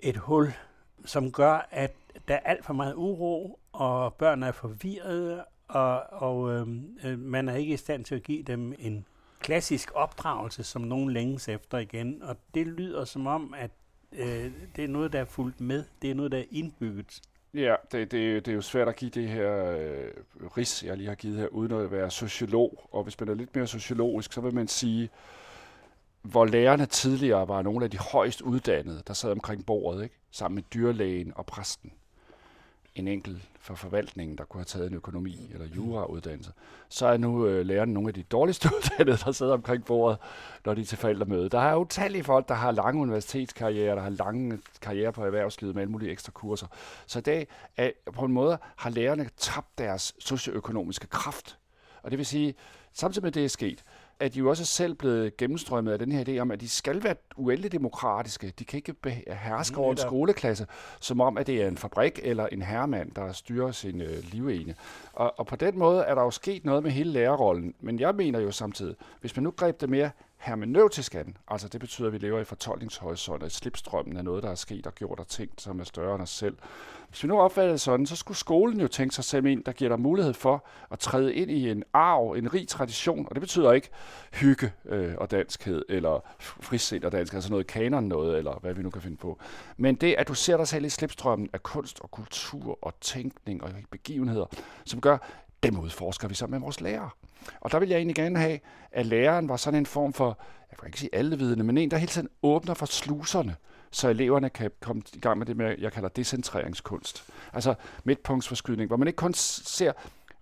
et 0.01 0.17
hul, 0.17 0.53
som 1.05 1.33
gør, 1.33 1.69
at 1.71 1.95
der 2.29 2.35
er 2.35 2.41
alt 2.41 2.65
for 2.65 2.75
meget 2.75 2.95
uro, 2.95 3.61
og 3.73 4.15
børn 4.15 4.43
er 4.43 4.53
forvirrede, 4.53 5.45
og, 5.69 6.03
og 6.13 6.53
øhm, 6.53 6.99
øh, 7.05 7.19
man 7.19 7.49
er 7.49 7.55
ikke 7.55 7.75
i 7.75 7.77
stand 7.77 8.05
til 8.05 8.15
at 8.15 8.23
give 8.23 8.43
dem 8.43 8.75
en 8.79 9.07
klassisk 9.49 9.91
opdragelse, 9.95 10.65
som 10.65 10.83
nogen 10.83 11.11
længes 11.11 11.49
efter 11.49 11.79
igen. 11.79 12.23
Og 12.23 12.37
det 12.55 12.67
lyder 12.67 13.05
som 13.05 13.27
om, 13.27 13.55
at 13.57 13.71
øh, 14.13 14.51
det 14.77 14.85
er 14.85 14.89
noget, 14.89 15.13
der 15.13 15.21
er 15.21 15.25
fulgt 15.25 15.61
med. 15.61 15.85
Det 16.03 16.11
er 16.11 16.15
noget, 16.15 16.33
der 16.33 16.39
er 16.39 16.45
indbygget. 16.51 17.21
Ja, 17.55 17.75
det, 17.93 18.11
det, 18.11 18.47
det 18.47 18.53
er 18.53 18.55
jo 18.55 18.63
svært 18.63 18.89
at 18.89 18.97
give 18.97 19.11
det 19.11 19.29
her 19.29 19.65
øh, 19.65 20.11
ris, 20.57 20.85
jeg 20.85 20.97
lige 20.97 21.09
har 21.09 21.15
givet 21.15 21.37
her, 21.37 21.47
uden 21.47 21.73
at 21.73 21.91
være 21.91 22.11
sociolog. 22.11 22.89
Og 22.93 23.03
hvis 23.03 23.21
man 23.21 23.29
er 23.29 23.35
lidt 23.35 23.57
mere 23.57 23.67
sociologisk, 23.67 24.33
så 24.33 24.41
vil 24.41 24.55
man 24.55 24.69
sige, 24.69 25.11
hvor 26.23 26.45
lærerne 26.45 26.87
tidligere 26.87 27.49
var 27.49 27.63
nogle 27.63 27.85
af 27.85 27.91
de 27.91 27.99
højst 27.99 28.41
uddannede, 28.41 29.03
der 29.07 29.15
sad 29.15 29.31
omkring 29.31 29.67
bordet, 29.67 30.03
ikke? 30.03 30.15
sammen 30.31 30.55
med 30.55 30.63
dyrlægen 30.63 31.33
og 31.37 31.47
præsten 31.47 31.93
en 32.99 33.09
enkelt 33.09 33.43
for 33.61 33.75
forvaltningen, 33.75 34.39
der 34.39 34.45
kunne 34.45 34.59
have 34.59 34.65
taget 34.65 34.91
en 34.91 34.95
økonomi 34.95 35.51
eller 35.53 35.67
jurauddannelse, 35.67 36.53
så 36.89 37.07
er 37.07 37.17
nu 37.17 37.47
øh, 37.47 37.67
lærerne 37.67 37.93
nogle 37.93 38.09
af 38.09 38.15
de 38.15 38.23
dårligste 38.23 38.69
uddannede, 38.77 39.17
der 39.25 39.33
sidder 39.33 39.53
omkring 39.53 39.85
bordet, 39.85 40.19
når 40.65 40.75
de 40.75 40.81
er 40.81 40.85
til 40.85 40.99
forældremøde. 40.99 41.49
Der 41.49 41.61
er 41.61 41.77
utallige 41.77 42.25
folk, 42.25 42.49
der 42.49 42.55
har 42.55 42.71
lange 42.71 43.03
universitetskarriere, 43.03 43.97
der 43.97 44.03
har 44.03 44.11
lange 44.11 44.59
karriere 44.81 45.13
på 45.13 45.25
erhvervslivet 45.25 45.75
med 45.75 45.83
alle 45.83 45.93
mulige 45.93 46.11
ekstra 46.11 46.33
kurser. 46.33 46.67
Så 47.07 47.19
i 47.19 47.23
dag 47.23 47.47
er, 47.77 47.91
på 48.13 48.25
en 48.25 48.33
måde 48.33 48.59
har 48.77 48.91
lærerne 48.91 49.31
tabt 49.37 49.79
deres 49.79 50.15
socioøkonomiske 50.19 51.07
kraft. 51.07 51.59
Og 52.03 52.11
det 52.11 52.19
vil 52.19 52.27
sige, 52.27 52.55
samtidig 52.93 53.25
med 53.25 53.33
det 53.33 53.45
er 53.45 53.49
sket, 53.49 53.85
er 54.21 54.29
de 54.29 54.39
jo 54.39 54.49
også 54.49 54.65
selv 54.65 54.95
blevet 54.95 55.37
gennemstrømmet 55.37 55.93
af 55.93 55.99
den 55.99 56.13
her 56.13 56.25
idé 56.25 56.39
om, 56.39 56.51
at 56.51 56.61
de 56.61 56.69
skal 56.69 57.05
være 57.05 57.15
uendelig 57.37 57.73
demokratiske. 57.73 58.53
De 58.59 58.65
kan 58.65 58.77
ikke 58.77 59.25
herske 59.29 59.79
over 59.79 59.91
en 59.91 59.97
skoleklasse, 59.97 60.67
som 61.01 61.21
om, 61.21 61.39
at 61.39 61.47
det 61.47 61.63
er 61.63 61.69
en 61.69 61.77
fabrik 61.77 62.21
eller 62.23 62.47
en 62.47 62.63
herremand, 62.63 63.11
der 63.13 63.33
styrer 63.33 63.73
sin 63.73 64.01
øh, 64.01 64.25
livene. 64.33 64.75
Og, 65.13 65.39
og 65.39 65.47
på 65.47 65.57
den 65.57 65.79
måde 65.79 66.03
er 66.03 66.15
der 66.15 66.23
jo 66.23 66.31
sket 66.31 66.65
noget 66.65 66.83
med 66.83 66.91
hele 66.91 67.11
lærerrollen. 67.11 67.75
Men 67.81 68.01
jeg 68.01 68.15
mener 68.15 68.41
jo 68.41 68.51
samtidig, 68.51 68.95
hvis 69.21 69.37
man 69.37 69.43
nu 69.43 69.51
greb 69.51 69.81
det 69.81 69.91
mere 69.91 70.11
hermeneutisk 70.39 71.15
an. 71.15 71.37
Altså 71.49 71.69
det 71.69 71.81
betyder, 71.81 72.07
at 72.09 72.13
vi 72.13 72.19
lever 72.19 72.41
i 72.41 72.45
fortolkningshorisont, 72.45 73.43
at 73.43 73.53
slipstrømmen 73.53 74.17
er 74.17 74.23
noget, 74.23 74.43
der 74.43 74.51
er 74.51 74.55
sket 74.55 74.87
og 74.87 74.95
gjort 74.95 75.21
og 75.21 75.29
tænkt, 75.29 75.61
som 75.61 75.81
er 75.81 75.85
større 75.85 76.15
end 76.15 76.23
os 76.23 76.31
selv. 76.31 76.57
Hvis 77.09 77.23
vi 77.23 77.29
nu 77.29 77.41
opfatter 77.41 77.71
det 77.71 77.81
sådan, 77.81 78.07
så 78.07 78.17
skulle 78.17 78.39
skolen 78.39 78.81
jo 78.81 78.89
tænke 78.89 79.15
sig 79.15 79.25
selv 79.25 79.47
ind, 79.47 79.65
der 79.65 79.73
giver 79.73 79.89
dig 79.89 80.01
mulighed 80.01 80.35
for 80.35 80.67
at 80.91 80.99
træde 80.99 81.35
ind 81.35 81.51
i 81.51 81.71
en 81.71 81.85
arv, 81.93 82.33
en 82.33 82.55
rig 82.55 82.69
tradition, 82.69 83.27
og 83.29 83.35
det 83.35 83.41
betyder 83.41 83.73
ikke 83.73 83.91
hygge 84.33 84.73
øh, 84.85 85.15
og 85.19 85.31
danskhed, 85.31 85.85
eller 85.89 86.25
frisind 86.41 87.05
og 87.05 87.13
dansk, 87.13 87.35
altså 87.35 87.51
noget 87.51 87.67
kanon 87.67 88.05
noget, 88.05 88.39
eller 88.39 88.59
hvad 88.61 88.75
vi 88.75 88.83
nu 88.83 88.91
kan 88.91 89.03
finde 89.03 89.17
på. 89.17 89.39
Men 89.77 89.95
det, 89.95 90.15
at 90.19 90.29
du 90.29 90.35
ser 90.35 90.57
dig 90.57 90.69
selv 90.69 90.85
i 90.85 90.89
slipstrømmen 90.89 91.51
af 91.53 91.63
kunst 91.63 92.01
og 92.01 92.11
kultur 92.11 92.79
og 92.83 92.95
tænkning 93.01 93.63
og 93.63 93.71
begivenheder, 93.91 94.47
som 94.85 95.01
gør, 95.01 95.19
dem 95.63 95.79
udforsker 95.79 96.29
vi 96.29 96.35
så 96.35 96.47
med 96.47 96.59
vores 96.59 96.81
lærere. 96.81 97.11
Og 97.61 97.73
der 97.73 97.79
vil 97.79 97.89
jeg 97.89 97.97
egentlig 97.97 98.17
gerne 98.17 98.39
have, 98.39 98.61
at 98.93 99.07
læreren 99.07 99.49
var 99.49 99.57
sådan 99.57 99.79
en 99.79 99.87
form 99.87 100.13
for, 100.13 100.39
jeg 100.71 100.79
kan 100.79 100.87
ikke 100.87 101.01
sige 101.01 101.15
allevidende, 101.15 101.65
men 101.65 101.79
en, 101.79 101.91
der 101.91 101.97
hele 101.97 102.11
tiden 102.11 102.29
åbner 102.43 102.75
for 102.75 102.87
sluserne, 102.87 103.57
så 103.91 104.09
eleverne 104.09 104.51
kan 104.51 104.71
komme 104.81 105.03
i 105.15 105.21
gang 105.21 105.39
med 105.39 105.47
det, 105.47 105.57
med, 105.57 105.75
jeg 105.79 105.93
kalder 105.93 106.09
decentreringskunst. 106.09 107.25
Altså 107.53 107.75
midtpunktsforskydning, 108.05 108.89
hvor 108.89 108.97
man 108.97 109.09
ikke 109.09 109.17
kun 109.17 109.35
ser, 109.35 109.93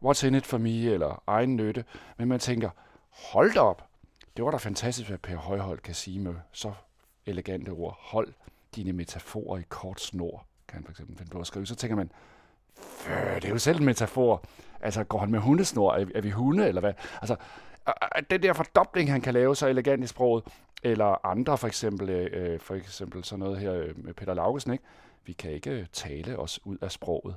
what's 0.05 0.27
in 0.27 0.35
it 0.35 0.47
for 0.47 0.59
me, 0.59 0.93
eller 0.93 1.23
egen 1.27 1.57
nytte, 1.57 1.85
men 2.19 2.29
man 2.29 2.41
tænker, 2.41 2.71
hold 3.11 3.55
da 3.55 3.61
op, 3.61 3.89
det 4.37 4.45
var 4.45 4.51
da 4.51 4.57
fantastisk, 4.57 5.09
hvad 5.09 5.19
Per 5.19 5.37
Højhold 5.37 5.79
kan 5.79 5.95
sige 5.95 6.21
med 6.21 6.35
så 6.53 6.73
elegante 7.27 7.71
ord. 7.71 7.99
Hold 8.01 8.33
dine 8.77 8.93
metaforer 8.93 9.59
i 9.59 9.63
kort 9.69 10.01
snor, 10.01 10.47
kan 10.69 10.77
han 10.77 10.85
for 10.85 10.91
eksempel 10.91 11.17
finde 11.17 11.31
på 11.31 11.41
at 11.41 11.47
skrive. 11.47 11.67
Så 11.67 11.75
tænker 11.75 11.97
man, 11.97 12.11
det 13.35 13.45
er 13.45 13.49
jo 13.49 13.59
selv 13.59 13.79
en 13.79 13.85
metafor. 13.85 14.45
Altså, 14.87 15.05
går 15.05 15.19
han 15.19 15.31
med 15.31 15.39
hundesnor? 15.39 15.93
Er, 15.93 16.07
er 16.15 16.21
vi 16.21 16.31
hunde, 16.31 16.69
eller 16.69 16.81
hvad? 16.81 16.93
Altså, 17.23 17.37
den 18.31 18.43
der 18.43 18.53
fordobling, 18.53 19.11
han 19.13 19.21
kan 19.21 19.35
lave 19.35 19.57
så 19.57 19.67
elegant 19.67 20.05
i 20.05 20.07
sproget, 20.07 20.45
eller 20.83 21.27
andre, 21.27 21.59
for 21.59 21.67
eksempel, 21.67 22.11
øh, 22.11 22.61
for 22.61 22.75
eksempel 22.75 23.25
sådan 23.25 23.39
noget 23.39 23.59
her 23.59 23.73
øh, 23.73 24.05
med 24.05 24.15
Peter 24.15 24.35
Laugesen, 24.35 24.73
ikke? 24.73 24.85
Vi 25.25 25.33
kan 25.33 25.51
ikke 25.51 25.71
øh, 25.71 25.87
tale 25.93 26.39
os 26.39 26.67
ud 26.67 26.79
af 26.83 26.93
sproget. 26.93 27.37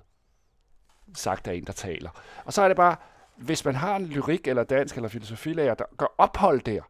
Sagt 1.16 1.48
af 1.48 1.54
en, 1.54 1.64
der 1.64 1.74
taler. 1.74 2.10
Og 2.46 2.54
så 2.54 2.62
er 2.62 2.68
det 2.68 2.78
bare, 2.78 2.96
hvis 3.36 3.66
man 3.66 3.76
har 3.76 3.96
en 3.96 4.06
lyrik 4.06 4.48
eller 4.48 4.64
dansk 4.64 4.96
eller 4.96 5.10
filosofilærer, 5.10 5.74
der 5.74 5.86
gør 5.98 6.14
ophold 6.18 6.62
der, 6.62 6.82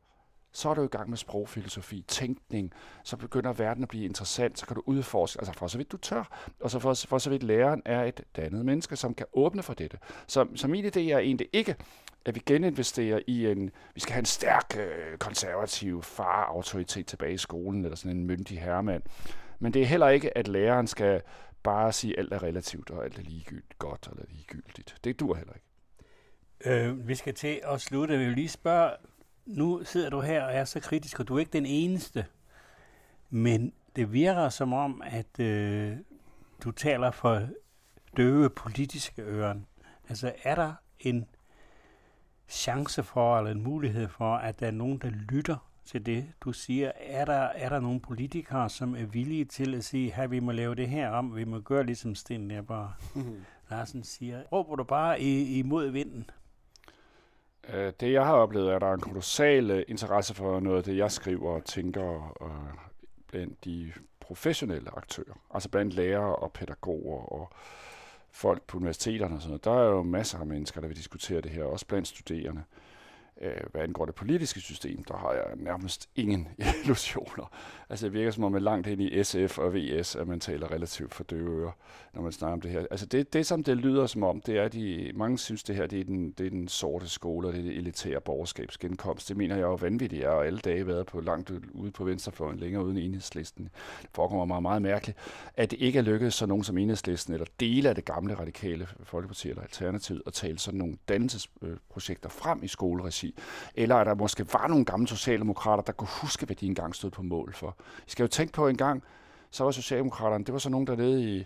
så 0.52 0.70
er 0.70 0.74
du 0.74 0.84
i 0.84 0.88
gang 0.88 1.10
med 1.10 1.18
sprogfilosofi, 1.18 2.06
tænkning, 2.08 2.74
så 3.04 3.18
begynder 3.18 3.54
verden 3.54 3.84
at 3.84 3.90
blive 3.90 4.06
interessant, 4.06 4.60
så 4.60 4.66
kan 4.66 4.76
du 4.76 4.84
udforske, 4.86 5.40
altså 5.40 5.54
for 5.54 5.68
så 5.68 5.78
vidt 5.78 5.92
du 5.92 5.98
tør, 5.98 6.52
og 6.62 6.72
så 6.72 6.80
for, 6.80 6.94
for 6.94 7.18
så 7.18 7.30
vidt 7.30 7.44
læreren 7.44 7.82
er 7.86 8.04
et 8.04 8.24
dannet 8.36 8.66
menneske, 8.66 8.96
som 8.96 9.14
kan 9.14 9.26
åbne 9.34 9.64
for 9.64 9.74
dette. 9.74 9.98
Så, 10.28 10.48
så 10.56 10.68
min 10.68 10.86
idé 10.86 11.00
er 11.00 11.18
egentlig 11.18 11.48
ikke, 11.54 11.76
at 12.26 12.36
vi 12.36 12.42
geninvesterer 12.46 13.20
i 13.28 13.48
en, 13.48 13.72
vi 13.94 14.00
skal 14.00 14.14
have 14.14 14.20
en 14.20 14.26
stærk 14.26 14.78
øh, 14.80 15.18
konservativ 15.18 16.04
far-autoritet 16.04 17.08
tilbage 17.08 17.34
i 17.34 17.38
skolen, 17.38 17.86
eller 17.86 17.96
sådan 17.96 18.18
en 18.18 18.26
myndig 18.26 18.62
herremand. 18.62 19.04
Men 19.60 19.74
det 19.74 19.82
er 19.82 19.86
heller 19.86 20.10
ikke, 20.10 20.38
at 20.38 20.48
læreren 20.48 20.88
skal 20.88 21.22
bare 21.64 21.92
sige, 21.92 22.14
at 22.14 22.20
alt 22.20 22.34
er 22.34 22.44
relativt, 22.44 22.90
og 22.90 23.06
alt 23.06 23.20
er 23.20 23.24
ligegyldigt 23.24 23.80
godt 23.80 24.08
eller 24.12 24.26
ligegyldigt. 24.30 24.98
Det 25.04 25.20
dur 25.20 25.36
heller 25.36 25.54
ikke. 25.54 25.66
Øh, 26.66 27.08
vi 27.08 27.16
skal 27.16 27.34
til 27.34 27.62
at 27.64 27.82
slutte. 27.82 28.18
Vi 28.18 28.26
vil 28.26 28.36
lige 28.36 28.50
spørge, 28.50 28.92
nu 29.50 29.82
sidder 29.84 30.10
du 30.10 30.22
her 30.22 30.44
og 30.44 30.54
er 30.54 30.66
så 30.66 30.80
kritisk, 30.80 31.20
og 31.20 31.28
du 31.28 31.36
er 31.36 31.40
ikke 31.40 31.54
den 31.54 31.66
eneste, 31.66 32.26
men 33.30 33.74
det 33.96 34.14
virker 34.14 34.50
som 34.50 34.74
om, 34.74 35.02
at 35.06 35.40
øh, 35.40 35.98
du 36.64 36.72
taler 36.72 37.12
for 37.12 37.42
døve 38.18 38.50
politiske 38.50 39.22
øren. 39.22 39.66
Altså 40.10 40.34
er 40.44 40.56
der 40.56 40.74
en 41.00 41.26
chance 42.48 43.04
for, 43.04 43.38
eller 43.38 43.52
en 43.52 43.64
mulighed 43.64 44.08
for, 44.08 44.36
at 44.36 44.60
der 44.60 44.68
er 44.68 44.72
nogen, 44.72 44.98
der 44.98 45.10
lytter 45.10 45.70
til 45.86 46.06
det, 46.06 46.26
du 46.42 46.54
siger? 46.54 46.92
Er 46.96 47.26
der, 47.26 47.34
er 47.34 47.70
der 47.70 47.80
nogle 47.80 48.00
politikere, 48.00 48.70
som 48.70 48.96
er 48.96 49.06
villige 49.06 49.46
til 49.46 49.76
at 49.76 49.84
sige, 49.84 50.12
her 50.12 50.28
vi 50.28 50.40
må 50.40 50.52
lave 50.52 50.76
det 50.76 50.90
her 50.90 51.10
om, 51.10 51.36
vi 51.36 51.44
må 51.44 51.60
gøre 51.60 51.84
ligesom 51.84 52.16
Sten 52.16 52.50
der 52.50 52.62
bare. 52.62 52.94
Larsen 53.70 54.04
siger. 54.04 54.44
Råber 54.52 54.76
du 54.76 54.84
bare 54.84 55.22
i, 55.22 55.60
imod 55.60 55.90
vinden? 55.90 56.30
Øh, 57.74 57.94
det 58.00 58.14
jeg 58.14 58.26
har 58.26 58.34
oplevet 58.34 58.72
er, 58.72 58.76
at 58.76 58.82
der 58.82 58.88
er 58.88 58.94
en 58.94 59.00
kolossal 59.00 59.72
øh, 59.72 59.84
interesse 59.88 60.34
for 60.34 60.60
noget 60.60 60.78
af 60.78 60.84
det, 60.84 60.98
jeg 60.98 61.12
skriver 61.12 61.52
og 61.52 61.66
tænker 61.66 62.36
øh, 62.42 62.78
blandt 63.28 63.66
de 63.66 63.92
professionelle 64.20 64.98
aktører. 64.98 65.40
Altså 65.54 65.70
blandt 65.70 65.94
lærere 65.94 66.36
og 66.36 66.52
pædagoger 66.52 67.34
og 67.34 67.50
folk 68.32 68.62
på 68.62 68.78
universiteterne 68.78 69.36
og 69.36 69.42
sådan 69.42 69.50
noget. 69.50 69.66
Der 69.66 69.72
er 69.72 69.90
jo 69.90 70.04
masser 70.04 70.40
af 70.40 70.46
mennesker, 70.46 70.82
der 70.82 70.88
vil 70.88 70.98
diskutere 70.98 71.42
det 71.42 71.52
her, 71.52 71.64
også 71.64 71.86
blandt 71.86 72.08
studerende. 72.08 72.62
Øh, 72.62 72.89
Øh, 73.42 73.62
hvad 73.72 73.82
angår 73.82 74.06
det 74.06 74.16
politiske 74.16 74.60
system, 74.60 75.04
der 75.04 75.18
har 75.18 75.34
jeg 75.34 75.44
nærmest 75.56 76.10
ingen 76.16 76.48
illusioner. 76.84 77.52
Altså 77.90 78.06
det 78.06 78.14
virker 78.14 78.32
som 78.32 78.44
om, 78.44 78.56
at 78.56 78.62
langt 78.62 78.88
ind 78.88 79.02
i 79.02 79.24
SF 79.24 79.58
og 79.58 79.74
VS, 79.74 80.16
at 80.16 80.28
man 80.28 80.40
taler 80.40 80.72
relativt 80.72 81.14
for 81.14 81.24
døve 81.24 81.62
ører, 81.62 81.72
når 82.14 82.22
man 82.22 82.32
snakker 82.32 82.54
om 82.54 82.62
det 82.62 82.72
her. 82.72 82.86
Altså 82.92 83.06
det, 83.06 83.34
det 83.34 83.46
som 83.46 83.64
det 83.64 83.78
lyder 83.78 84.08
som 84.08 84.24
om, 84.24 84.42
det 84.42 84.58
er, 84.58 84.64
at 84.64 84.74
de, 84.74 85.12
mange 85.16 85.38
synes, 85.38 85.64
det 85.64 85.76
her 85.76 85.88
det 85.88 86.00
er, 86.00 86.04
den, 86.04 86.32
det 86.32 86.46
er 86.46 86.50
den 86.50 86.68
sorte 86.68 87.10
skole, 87.10 87.48
og 87.48 87.54
det 87.54 87.60
er 87.60 87.64
det 87.64 87.78
elitære 87.78 88.22
borgerskabsgenkomst. 88.22 89.30
Det 89.30 89.38
mener 89.38 89.56
jeg 89.56 89.64
jo 89.64 89.76
vanvittigt. 89.76 90.22
Jeg 90.22 90.30
har 90.30 90.38
alle 90.38 90.60
dage 90.60 90.88
været 90.88 91.06
på 91.06 91.22
langt 91.22 91.52
ude 91.72 91.92
på 91.92 92.04
venstrefløjen, 92.04 92.60
længere 92.60 92.86
uden 92.86 92.98
enhedslisten. 92.98 93.64
Det 94.02 94.10
forekommer 94.14 94.46
mig 94.46 94.62
meget 94.62 94.82
mærkeligt, 94.82 95.18
at 95.56 95.72
det 95.72 95.82
ikke 95.82 96.00
er 96.00 96.04
lykkedes 96.04 96.34
så 96.34 96.46
nogen 96.46 96.64
som 96.64 96.78
enhedslisten, 96.78 97.34
eller 97.34 97.48
dele 97.60 97.90
af 97.90 97.96
det 97.96 98.06
gamle 98.06 98.34
radikale 98.34 98.88
Folkeparti 99.04 99.50
eller 99.50 99.62
Alternativ, 99.62 100.22
at 100.28 100.34
tale 100.34 100.60
sådan 100.60 100.78
nogle 100.78 100.98
dannelsesprojekter 101.08 102.30
frem 102.30 102.64
i 102.64 102.68
skoleregi 102.68 103.29
eller 103.76 103.96
at 103.96 104.08
der 104.08 104.16
måske 104.16 104.54
var 104.54 104.68
nogle 104.68 104.86
gamle 104.86 105.08
socialdemokrater, 105.08 105.84
der 105.84 105.92
kunne 105.92 106.08
huske, 106.22 106.46
hvad 106.46 106.56
de 106.56 106.66
engang 106.66 106.96
stod 106.96 107.10
på 107.10 107.22
mål 107.22 107.54
for. 107.54 107.76
I 108.08 108.12
skal 108.12 108.24
jo 108.24 108.28
tænke 108.28 108.54
på 108.54 108.68
en 108.68 108.78
gang, 108.78 109.04
så 109.52 109.64
var 109.64 109.72
Socialdemokraterne, 109.72 110.44
det 110.44 110.54
var 110.54 110.60
så 110.60 110.70
nogen 110.70 110.88
der 110.88 110.96
nede 110.96 111.38
i, 111.38 111.46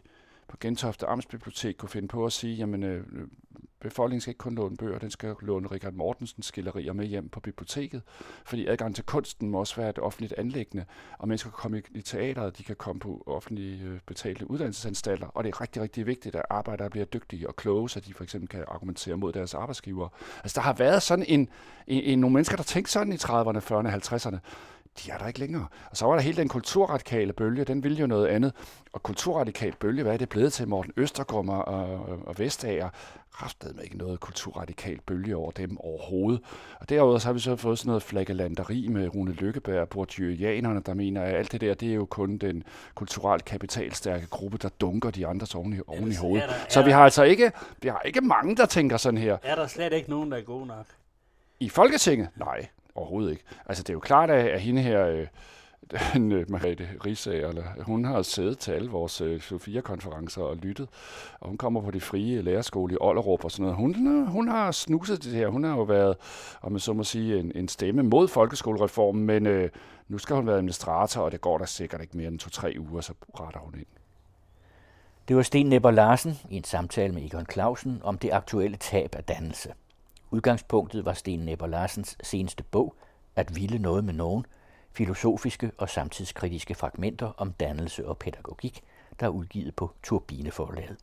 på 0.54 0.58
Gentofte 0.60 1.06
Amtsbibliotek 1.06 1.78
kunne 1.78 1.90
finde 1.90 2.08
på 2.08 2.26
at 2.26 2.34
sige, 2.34 2.56
jamen 2.56 2.84
øh, 2.84 3.04
befolkningen 3.82 4.22
skal 4.22 4.32
ikke 4.32 4.38
kun 4.38 4.56
låne 4.56 4.78
bøger, 4.78 5.00
den 5.00 5.12
skal 5.12 5.36
låne 5.42 5.68
Richard 5.68 5.94
Mortensens 5.94 6.46
skillerier 6.46 6.94
med 6.94 7.06
hjem 7.06 7.30
på 7.30 7.40
biblioteket, 7.40 8.02
fordi 8.46 8.68
adgang 8.68 8.96
til 8.96 9.04
kunsten 9.06 9.50
må 9.50 9.60
også 9.60 9.76
være 9.76 9.90
et 9.90 10.00
offentligt 10.00 10.34
anlæggende, 10.38 10.86
og 11.18 11.28
mennesker 11.28 11.50
kan 11.50 11.58
komme 11.58 11.82
i, 11.92 12.02
teateret, 12.02 12.58
de 12.58 12.64
kan 12.64 12.76
komme 12.76 13.00
på 13.00 13.24
offentlige 13.28 13.84
øh, 13.84 14.00
betalte 14.06 14.52
uddannelsesanstalter, 14.52 15.28
og 15.28 15.44
det 15.44 15.50
er 15.50 15.62
rigtig, 15.62 15.82
rigtig 15.82 16.06
vigtigt, 16.06 16.36
at 16.36 16.46
arbejdere 16.50 16.90
bliver 16.90 17.06
dygtige 17.06 17.48
og 17.48 17.56
kloge, 17.56 17.90
så 17.90 18.00
de 18.00 18.14
for 18.14 18.24
eksempel 18.24 18.50
kan 18.50 18.64
argumentere 18.68 19.18
mod 19.18 19.34
deres 19.34 19.54
arbejdsgiver. 19.54 20.10
Altså 20.44 20.56
der 20.56 20.62
har 20.62 20.74
været 20.74 21.02
sådan 21.02 21.26
en, 21.28 21.50
en, 21.88 22.04
en 22.04 22.20
nogle 22.20 22.34
mennesker, 22.34 22.56
der 22.56 22.64
tænkte 22.64 22.92
sådan 22.92 23.14
i 23.14 23.16
30'erne, 23.16 23.60
40'erne, 23.60 23.90
50'erne, 23.90 24.38
de 25.00 25.12
er 25.12 25.18
der 25.18 25.28
ikke 25.28 25.40
længere. 25.40 25.68
Og 25.92 25.98
så 25.98 26.06
var 26.06 26.14
der 26.14 26.22
hele 26.22 26.38
den 26.38 26.48
kulturradikale 26.48 27.34
bølge, 27.34 27.64
den 27.64 27.84
ville 27.84 27.98
jo 27.98 28.08
noget 28.08 28.28
andet. 28.28 28.54
Og 28.94 29.04
kulturradikal 29.04 29.76
bølge, 29.80 30.04
hvad 30.04 30.14
er 30.14 30.18
det 30.18 30.30
blevet 30.30 30.54
til 30.54 30.68
Morten 30.68 30.94
Østergrum 30.98 31.50
og, 31.50 31.66
og 32.28 32.40
Vestager? 32.40 32.90
Kraftede 33.34 33.74
med 33.74 33.84
ikke 33.84 33.98
noget 33.98 34.20
kulturradikal 34.20 35.00
bølge 35.06 35.36
over 35.36 35.52
dem 35.52 35.78
overhovedet. 35.78 36.42
Og 36.80 36.90
derudover 36.90 37.18
så 37.18 37.28
har 37.28 37.34
vi 37.34 37.40
så 37.40 37.56
fået 37.56 37.80
sådan 37.80 37.88
noget 37.88 38.04
flaggelanderi 38.04 38.88
med 38.88 39.16
Rune 39.16 39.32
Lykkeberg 39.32 39.82
og 39.82 39.90
Bourdieuianerne, 39.90 40.82
der 40.86 40.94
mener, 40.94 41.22
at 41.22 41.36
alt 41.36 41.52
det 41.52 41.62
der, 41.62 41.74
det 41.74 41.90
er 41.90 41.94
jo 41.94 42.06
kun 42.06 42.38
den 42.38 42.64
kulturelt 42.96 43.46
kapitalstærke 43.46 44.28
gruppe, 44.28 44.58
der 44.58 44.70
dunker 44.70 45.12
de 45.12 45.28
andre 45.28 45.48
oven 45.56 45.74
i, 45.74 45.80
oven 45.88 46.12
i 46.12 46.16
hovedet. 46.16 46.50
Der, 46.50 46.56
så 46.70 46.82
vi 46.82 46.92
har 46.92 47.04
altså 47.04 47.24
ikke, 47.24 47.52
vi 47.82 47.88
har 47.88 48.02
ikke 48.06 48.22
mange, 48.22 48.56
der 48.56 48.66
tænker 48.66 48.98
sådan 48.98 49.18
her. 49.18 49.38
Er 49.44 49.56
der 49.56 49.68
slet 49.68 49.94
ikke 49.94 50.10
nogen, 50.10 50.32
der 50.32 50.38
er 50.38 50.42
gode 50.42 50.66
nok? 50.66 50.86
I 51.60 51.70
Folketinget? 51.70 52.30
Nej, 52.36 52.68
Overhovedet 52.96 53.32
ikke. 53.32 53.44
Altså, 53.66 53.84
det 53.84 53.90
er 53.90 53.94
jo 53.94 54.00
klart, 54.00 54.30
at, 54.30 54.48
at 54.48 54.62
hende 54.62 54.82
her, 54.82 55.08
øh, 55.08 55.28
den, 56.14 56.32
øh, 56.32 56.52
Margrethe 56.52 56.88
Risager, 57.06 57.50
eller, 57.50 57.64
hun 57.80 58.06
har 58.06 58.22
siddet 58.22 58.60
til 58.60 58.72
alle 58.72 58.92
vores 58.92 59.22
øh, 59.22 59.42
Sofia-konferencer 59.42 60.42
og 60.42 60.58
lyttet, 60.58 60.90
og 61.40 61.48
hun 61.48 61.58
kommer 61.58 61.82
på 61.82 61.92
det 61.92 62.04
frie 62.04 62.42
lærerskole 62.42 62.94
i 62.94 62.98
Ollerup 63.02 63.44
og 63.44 63.52
sådan 63.52 63.64
noget. 63.64 63.78
Hun, 63.78 64.28
hun 64.28 64.48
har 64.48 64.72
snuset 64.72 65.24
det 65.24 65.34
her. 65.34 65.48
Hun 65.48 65.64
har 65.64 65.76
jo 65.76 65.84
været, 65.84 66.18
om 66.62 66.72
man 66.72 66.80
så 66.80 66.94
må 66.94 67.04
sige, 67.04 67.40
en, 67.40 67.52
en 67.56 67.68
stemme 67.68 68.04
mod 68.04 68.28
folkeskolereformen, 68.28 69.26
men 69.26 69.46
øh, 69.46 69.70
nu 70.08 70.18
skal 70.18 70.36
hun 70.36 70.48
være 70.48 70.56
administrator, 70.56 71.22
og 71.22 71.32
det 71.32 71.42
går 71.42 71.58
der 71.58 71.66
sikkert 71.66 72.02
ikke 72.02 72.18
mere 72.18 72.28
end 72.28 72.40
to-tre 72.40 72.76
uger, 72.80 73.02
så 73.02 73.14
retter 73.40 73.60
hun 73.60 73.74
ind. 73.76 73.86
Det 75.28 75.36
var 75.36 75.42
Sten 75.42 75.66
Nepper 75.66 75.92
Larsen 75.92 76.40
i 76.50 76.56
en 76.56 76.64
samtale 76.64 77.14
med 77.14 77.26
Egon 77.26 77.46
Clausen 77.52 78.02
om 78.04 78.18
det 78.18 78.32
aktuelle 78.32 78.78
tab 78.78 79.16
af 79.16 79.24
dannelse. 79.24 79.74
Udgangspunktet 80.34 81.06
var 81.06 81.14
Sten 81.14 81.40
Nepper 81.40 81.68
Larsens 81.68 82.18
seneste 82.24 82.64
bog, 82.64 82.96
At 83.36 83.56
ville 83.56 83.80
noget 83.80 84.04
med 84.04 84.14
nogen, 84.14 84.46
filosofiske 84.92 85.72
og 85.78 85.90
samtidskritiske 85.90 86.76
fragmenter 86.76 87.32
om 87.38 87.54
dannelse 87.54 88.08
og 88.08 88.18
pædagogik, 88.18 88.84
der 89.20 89.26
er 89.26 89.30
udgivet 89.30 89.76
på 89.76 89.92
Turbineforlaget. 90.04 90.98